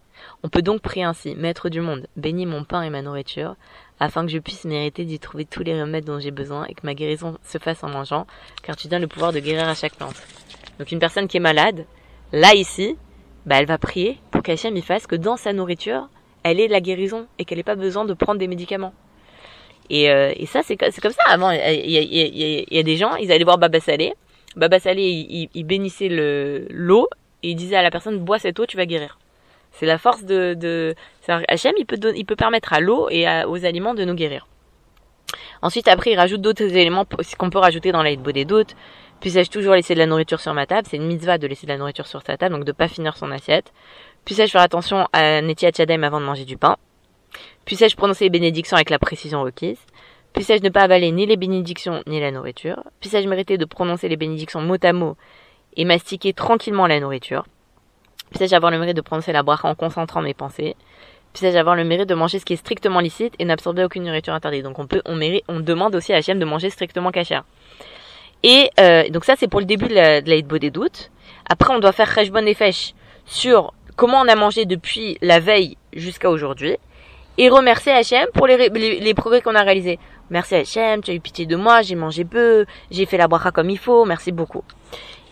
On 0.44 0.48
peut 0.48 0.62
donc 0.62 0.80
prier 0.80 1.02
ainsi, 1.02 1.34
Maître 1.34 1.68
du 1.68 1.80
monde, 1.80 2.06
bénis 2.16 2.46
mon 2.46 2.62
pain 2.62 2.82
et 2.82 2.88
ma 2.88 3.02
nourriture, 3.02 3.56
afin 3.98 4.24
que 4.24 4.30
je 4.30 4.38
puisse 4.38 4.64
mériter 4.64 5.04
d'y 5.04 5.18
trouver 5.18 5.44
tous 5.44 5.64
les 5.64 5.80
remèdes 5.80 6.04
dont 6.04 6.20
j'ai 6.20 6.30
besoin 6.30 6.66
et 6.66 6.74
que 6.74 6.82
ma 6.86 6.94
guérison 6.94 7.36
se 7.42 7.58
fasse 7.58 7.82
en 7.82 7.88
mangeant, 7.88 8.28
car 8.62 8.76
tu 8.76 8.86
donnes 8.86 9.02
le 9.02 9.08
pouvoir 9.08 9.32
de 9.32 9.40
guérir 9.40 9.68
à 9.68 9.74
chaque 9.74 9.96
plante. 9.96 10.14
Donc 10.78 10.92
une 10.92 11.00
personne 11.00 11.26
qui 11.26 11.38
est 11.38 11.40
malade, 11.40 11.84
là 12.32 12.54
ici, 12.54 12.96
bah 13.44 13.56
elle 13.58 13.66
va 13.66 13.76
prier 13.76 14.20
pour 14.30 14.44
qu'Hachem 14.44 14.76
y 14.76 14.82
fasse 14.82 15.08
que 15.08 15.16
dans 15.16 15.36
sa 15.36 15.52
nourriture, 15.52 16.08
elle 16.44 16.60
ait 16.60 16.68
la 16.68 16.80
guérison 16.80 17.26
et 17.40 17.44
qu'elle 17.44 17.58
n'ait 17.58 17.64
pas 17.64 17.74
besoin 17.74 18.04
de 18.04 18.14
prendre 18.14 18.38
des 18.38 18.46
médicaments. 18.46 18.94
Et, 19.90 20.12
euh, 20.12 20.32
ça, 20.46 20.60
c'est 20.62 20.76
comme 20.76 20.92
ça. 20.92 21.24
Avant, 21.26 21.50
il 21.50 21.90
y, 21.90 22.78
a, 22.78 22.82
des 22.84 22.96
gens, 22.96 23.16
ils 23.16 23.32
allaient 23.32 23.42
voir 23.42 23.58
Baba 23.58 23.80
Salé. 23.80 24.14
Baba 24.54 24.78
Salé, 24.78 25.02
il, 25.02 25.48
il 25.52 25.64
bénissait 25.64 26.08
l'eau 26.70 27.08
et 27.44 27.50
il 27.50 27.56
disait 27.56 27.76
à 27.76 27.82
la 27.82 27.90
personne 27.90 28.18
bois 28.18 28.38
cette 28.38 28.58
eau, 28.58 28.66
tu 28.66 28.76
vas 28.76 28.86
guérir. 28.86 29.18
C'est 29.72 29.86
la 29.86 29.98
force 29.98 30.24
de, 30.24 30.54
de 30.54 30.94
Hachem, 31.28 31.74
il 31.76 31.84
peut, 31.84 31.98
il 32.16 32.24
peut 32.24 32.36
permettre 32.36 32.72
à 32.72 32.80
l'eau 32.80 33.08
et 33.10 33.26
aux 33.44 33.64
aliments 33.64 33.94
de 33.94 34.04
nous 34.04 34.14
guérir. 34.14 34.46
Ensuite, 35.62 35.88
après, 35.88 36.12
il 36.12 36.16
rajoute 36.16 36.40
d'autres 36.40 36.62
éléments 36.62 37.04
qu'on 37.38 37.50
peut 37.50 37.58
rajouter 37.58 37.92
dans 37.92 38.02
l'aide 38.02 38.22
des 38.22 38.44
doutes. 38.44 38.74
Puissais-je 39.20 39.50
toujours 39.50 39.74
laisser 39.74 39.94
de 39.94 39.98
la 39.98 40.06
nourriture 40.06 40.40
sur 40.40 40.54
ma 40.54 40.66
table 40.66 40.86
C'est 40.90 40.96
une 40.96 41.06
mitzvah 41.06 41.38
de 41.38 41.46
laisser 41.46 41.66
de 41.66 41.72
la 41.72 41.78
nourriture 41.78 42.06
sur 42.06 42.22
sa 42.22 42.36
table, 42.36 42.54
donc 42.54 42.64
de 42.64 42.72
pas 42.72 42.88
finir 42.88 43.16
son 43.16 43.30
assiette. 43.30 43.72
Puissais-je 44.24 44.52
faire 44.52 44.62
attention 44.62 45.06
à 45.12 45.42
Neti 45.42 45.66
Chadem 45.76 46.04
avant 46.04 46.20
de 46.20 46.24
manger 46.24 46.44
du 46.44 46.56
pain 46.56 46.76
Puissais-je 47.64 47.96
prononcer 47.96 48.24
les 48.24 48.30
bénédictions 48.30 48.76
avec 48.76 48.90
la 48.90 48.98
précision 48.98 49.42
requise 49.42 49.80
Puissais-je 50.34 50.62
ne 50.62 50.68
pas 50.68 50.82
avaler 50.82 51.10
ni 51.10 51.26
les 51.26 51.36
bénédictions 51.36 52.02
ni 52.06 52.20
la 52.20 52.30
nourriture 52.30 52.82
Puissais-je 53.00 53.28
mériter 53.28 53.58
de 53.58 53.64
prononcer 53.64 54.08
les 54.08 54.16
bénédictions 54.16 54.60
mot 54.60 54.76
à 54.82 54.92
mot 54.92 55.16
et 55.76 55.84
mastiquer 55.84 56.32
tranquillement 56.32 56.86
la 56.86 57.00
nourriture. 57.00 57.44
Puissais-je 58.30 58.54
avoir 58.54 58.72
le 58.72 58.78
mérite 58.78 58.96
de 58.96 59.00
prononcer 59.00 59.32
la 59.32 59.42
bracha 59.42 59.68
en 59.68 59.74
concentrant 59.74 60.20
mes 60.20 60.34
pensées. 60.34 60.76
Puissais-je 61.32 61.56
avoir 61.56 61.76
le 61.76 61.84
mérite 61.84 62.08
de 62.08 62.14
manger 62.14 62.38
ce 62.38 62.44
qui 62.44 62.52
est 62.52 62.56
strictement 62.56 63.00
licite 63.00 63.34
et 63.38 63.44
n'absorber 63.44 63.84
aucune 63.84 64.04
nourriture 64.04 64.34
interdite. 64.34 64.62
Donc 64.62 64.78
on 64.78 64.86
peut, 64.86 65.02
on 65.04 65.14
mérite, 65.16 65.44
on 65.48 65.60
demande 65.60 65.94
aussi 65.94 66.12
à 66.12 66.16
Hachem 66.16 66.38
de 66.38 66.44
manger 66.44 66.70
strictement 66.70 67.10
cachère. 67.10 67.44
Et 68.42 68.70
euh, 68.78 69.08
donc 69.08 69.24
ça 69.24 69.34
c'est 69.36 69.48
pour 69.48 69.60
le 69.60 69.66
début 69.66 69.88
de 69.88 69.94
la, 69.94 70.20
de 70.20 70.58
des 70.58 70.70
doutes. 70.70 71.10
Après 71.48 71.72
on 71.74 71.78
doit 71.78 71.92
faire 71.92 72.12
Rejbon 72.12 72.46
et 72.46 72.54
Fesh 72.54 72.94
sur 73.26 73.72
comment 73.96 74.20
on 74.20 74.28
a 74.28 74.36
mangé 74.36 74.64
depuis 74.64 75.18
la 75.22 75.40
veille 75.40 75.76
jusqu'à 75.92 76.30
aujourd'hui 76.30 76.76
et 77.38 77.48
remercier 77.48 77.92
Hachem 77.92 78.26
pour 78.34 78.46
les, 78.46 78.68
les, 78.68 79.14
progrès 79.14 79.40
qu'on 79.40 79.54
a 79.54 79.62
réalisés. 79.62 79.98
Merci 80.30 80.54
Hachem, 80.54 81.02
tu 81.02 81.10
as 81.10 81.14
eu 81.14 81.20
pitié 81.20 81.46
de 81.46 81.56
moi, 81.56 81.82
j'ai 81.82 81.94
mangé 81.94 82.24
peu, 82.24 82.64
j'ai 82.90 83.06
fait 83.06 83.16
la 83.16 83.28
bracha 83.28 83.50
comme 83.50 83.70
il 83.70 83.78
faut, 83.78 84.04
merci 84.04 84.30
beaucoup. 84.30 84.62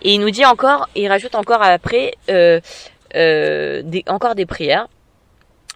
Et 0.03 0.15
il 0.15 0.21
nous 0.21 0.31
dit 0.31 0.45
encore, 0.45 0.89
il 0.97 1.09
rajoute 1.09 1.35
encore 1.37 1.63
après 1.63 2.15
euh, 2.29 2.61
euh, 3.15 3.83
encore 4.09 4.35
des 4.35 4.47
prières. 4.47 4.89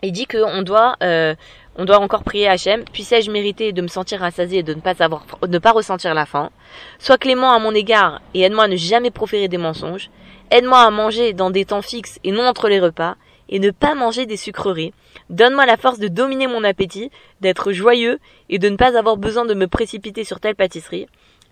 Il 0.03 0.13
dit 0.13 0.27
qu'on 0.27 0.63
doit, 0.63 0.97
euh, 1.03 1.35
on 1.77 1.85
doit 1.85 2.01
encore 2.01 2.25
prier 2.25 2.49
Hachem. 2.49 2.85
Puissais-je 2.93 3.31
mériter 3.31 3.73
de 3.73 3.81
me 3.81 3.89
sentir 3.89 4.21
rassasié 4.21 4.59
et 4.59 4.63
de 4.63 4.75
ne 4.75 4.81
pas 4.81 5.03
avoir, 5.03 5.25
de 5.41 5.47
ne 5.47 5.59
pas 5.59 5.71
ressentir 5.71 6.13
la 6.13 6.27
faim? 6.27 6.51
Sois 6.99 7.19
clément 7.19 7.53
à 7.53 7.61
mon 7.61 7.73
égard 7.73 8.21
et 8.35 8.43
aide-moi 8.43 8.65
à 8.65 8.69
ne 8.69 8.77
jamais 8.77 9.11
proférer 9.11 9.49
des 9.49 9.59
mensonges. 9.59 10.11
Aide-moi 10.51 10.81
à 10.81 10.91
manger 10.91 11.33
dans 11.33 11.51
des 11.51 11.65
temps 11.65 11.83
fixes 11.83 12.19
et 12.25 12.33
non 12.33 12.47
entre 12.47 12.69
les 12.69 12.81
repas 12.81 13.17
et 13.49 13.61
ne 13.61 13.71
pas 13.71 13.95
manger 13.95 14.27
des 14.27 14.37
sucreries. 14.37 14.93
Donne-moi 15.31 15.67
la 15.67 15.77
force 15.77 16.01
de 16.01 16.09
dominer 16.09 16.49
mon 16.49 16.65
appétit, 16.65 17.11
d'être 17.41 17.73
joyeux 17.73 18.19
et 18.49 18.59
de 18.59 18.69
ne 18.69 18.77
pas 18.77 18.99
avoir 18.99 19.17
besoin 19.17 19.45
de 19.45 19.55
me 19.55 19.69
précipiter 19.69 20.25
sur 20.25 20.41
telle 20.41 20.57
pâtisserie. 20.57 21.07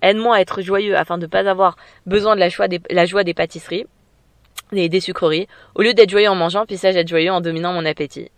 Aide-moi 0.04 0.36
à 0.36 0.40
être 0.42 0.60
joyeux 0.60 0.96
afin 0.96 1.16
de 1.16 1.22
ne 1.22 1.26
pas 1.26 1.48
avoir 1.48 1.76
besoin 2.04 2.34
de 2.34 2.40
la 2.40 2.50
joie 2.50 2.68
des, 2.68 2.78
la 2.90 3.06
joie 3.06 3.24
des 3.24 3.32
pâtisseries, 3.32 3.86
des, 4.70 4.90
des 4.90 5.00
sucreries. 5.00 5.48
Au 5.74 5.80
lieu 5.80 5.94
d'être 5.94 6.10
joyeux 6.10 6.28
en 6.28 6.34
mangeant, 6.34 6.66
puissais-je 6.66 6.98
être 6.98 7.08
joyeux 7.08 7.32
en 7.32 7.40
dominant 7.40 7.72
mon 7.72 7.86
appétit. 7.86 8.30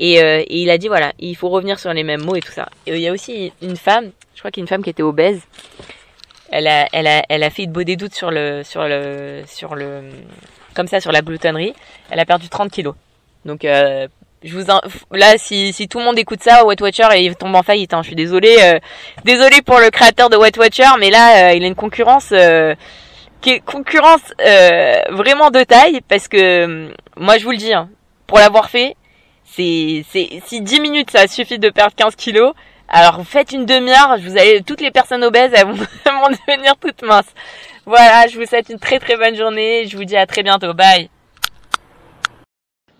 Et, 0.00 0.20
euh, 0.20 0.40
et, 0.40 0.62
il 0.62 0.68
a 0.68 0.78
dit 0.78 0.88
voilà, 0.88 1.12
il 1.20 1.36
faut 1.36 1.48
revenir 1.48 1.78
sur 1.78 1.92
les 1.92 2.02
mêmes 2.02 2.24
mots 2.24 2.34
et 2.34 2.40
tout 2.40 2.50
ça. 2.50 2.68
Et 2.88 2.94
il 2.96 3.00
y 3.00 3.06
a 3.06 3.12
aussi 3.12 3.52
une 3.62 3.76
femme, 3.76 4.10
je 4.34 4.40
crois 4.40 4.50
qu'il 4.50 4.62
y 4.62 4.62
a 4.62 4.64
une 4.64 4.68
femme 4.68 4.82
qui 4.82 4.90
était 4.90 5.04
obèse. 5.04 5.42
Elle 6.50 6.66
a, 6.66 6.88
elle 6.92 7.06
a, 7.06 7.22
elle 7.28 7.44
a 7.44 7.50
fait 7.50 7.66
de 7.66 7.72
beau 7.72 7.84
des 7.84 7.94
doutes 7.94 8.14
sur 8.14 8.32
le, 8.32 8.62
sur 8.64 8.82
le, 8.88 9.44
sur 9.46 9.76
le, 9.76 10.02
comme 10.74 10.88
ça 10.88 11.00
sur 11.00 11.12
la 11.12 11.22
gloutonnerie. 11.22 11.74
Elle 12.10 12.18
a 12.18 12.24
perdu 12.24 12.48
30 12.48 12.72
kilos. 12.72 12.96
Donc 13.44 13.64
euh, 13.64 14.08
je 14.42 14.58
vous 14.58 14.64
là 15.12 15.36
si, 15.36 15.74
si 15.74 15.86
tout 15.86 15.98
le 15.98 16.04
monde 16.04 16.18
écoute 16.18 16.42
ça 16.42 16.64
Wet 16.64 16.80
Watcher 16.80 17.08
il 17.18 17.36
tombe 17.36 17.54
en 17.54 17.62
faillite 17.62 17.92
hein, 17.92 18.00
je 18.00 18.06
suis 18.06 18.16
désolé 18.16 18.56
euh... 18.62 18.78
désolé 19.22 19.60
pour 19.60 19.78
le 19.78 19.90
créateur 19.90 20.30
de 20.30 20.36
Wet 20.38 20.58
Watcher 20.58 20.88
mais 20.98 21.10
là 21.10 21.50
euh, 21.50 21.52
il 21.52 21.62
a 21.62 21.66
une 21.66 21.74
concurrence 21.74 22.30
euh... 22.32 22.74
qui 23.42 23.50
est 23.50 23.60
concurrence 23.60 24.22
euh, 24.40 24.94
vraiment 25.10 25.50
de 25.50 25.62
taille 25.62 26.00
parce 26.08 26.26
que 26.26 26.64
hum, 26.64 26.94
moi 27.18 27.36
je 27.36 27.44
vous 27.44 27.50
le 27.50 27.58
dis 27.58 27.74
hein, 27.74 27.90
pour 28.26 28.38
l'avoir 28.38 28.70
fait 28.70 28.96
c'est 29.44 30.06
c'est 30.10 30.40
si 30.46 30.62
10 30.62 30.80
minutes 30.80 31.10
ça 31.10 31.28
suffit 31.28 31.58
de 31.58 31.68
perdre 31.68 31.94
15 31.94 32.16
kilos 32.16 32.54
alors 32.88 33.18
vous 33.18 33.24
faites 33.24 33.52
une 33.52 33.66
demi-heure 33.66 34.16
vous 34.22 34.38
allez 34.38 34.62
toutes 34.62 34.80
les 34.80 34.90
personnes 34.90 35.22
obèses 35.22 35.50
elles 35.52 35.66
vont 35.66 35.74
vraiment 36.06 36.28
devenir 36.30 36.76
toutes 36.80 37.02
minces. 37.02 37.28
Voilà 37.84 38.26
je 38.26 38.38
vous 38.38 38.46
souhaite 38.46 38.70
une 38.70 38.78
très 38.78 39.00
très 39.00 39.18
bonne 39.18 39.36
journée 39.36 39.86
je 39.86 39.98
vous 39.98 40.04
dis 40.04 40.16
à 40.16 40.26
très 40.26 40.42
bientôt 40.42 40.72
bye. 40.72 41.10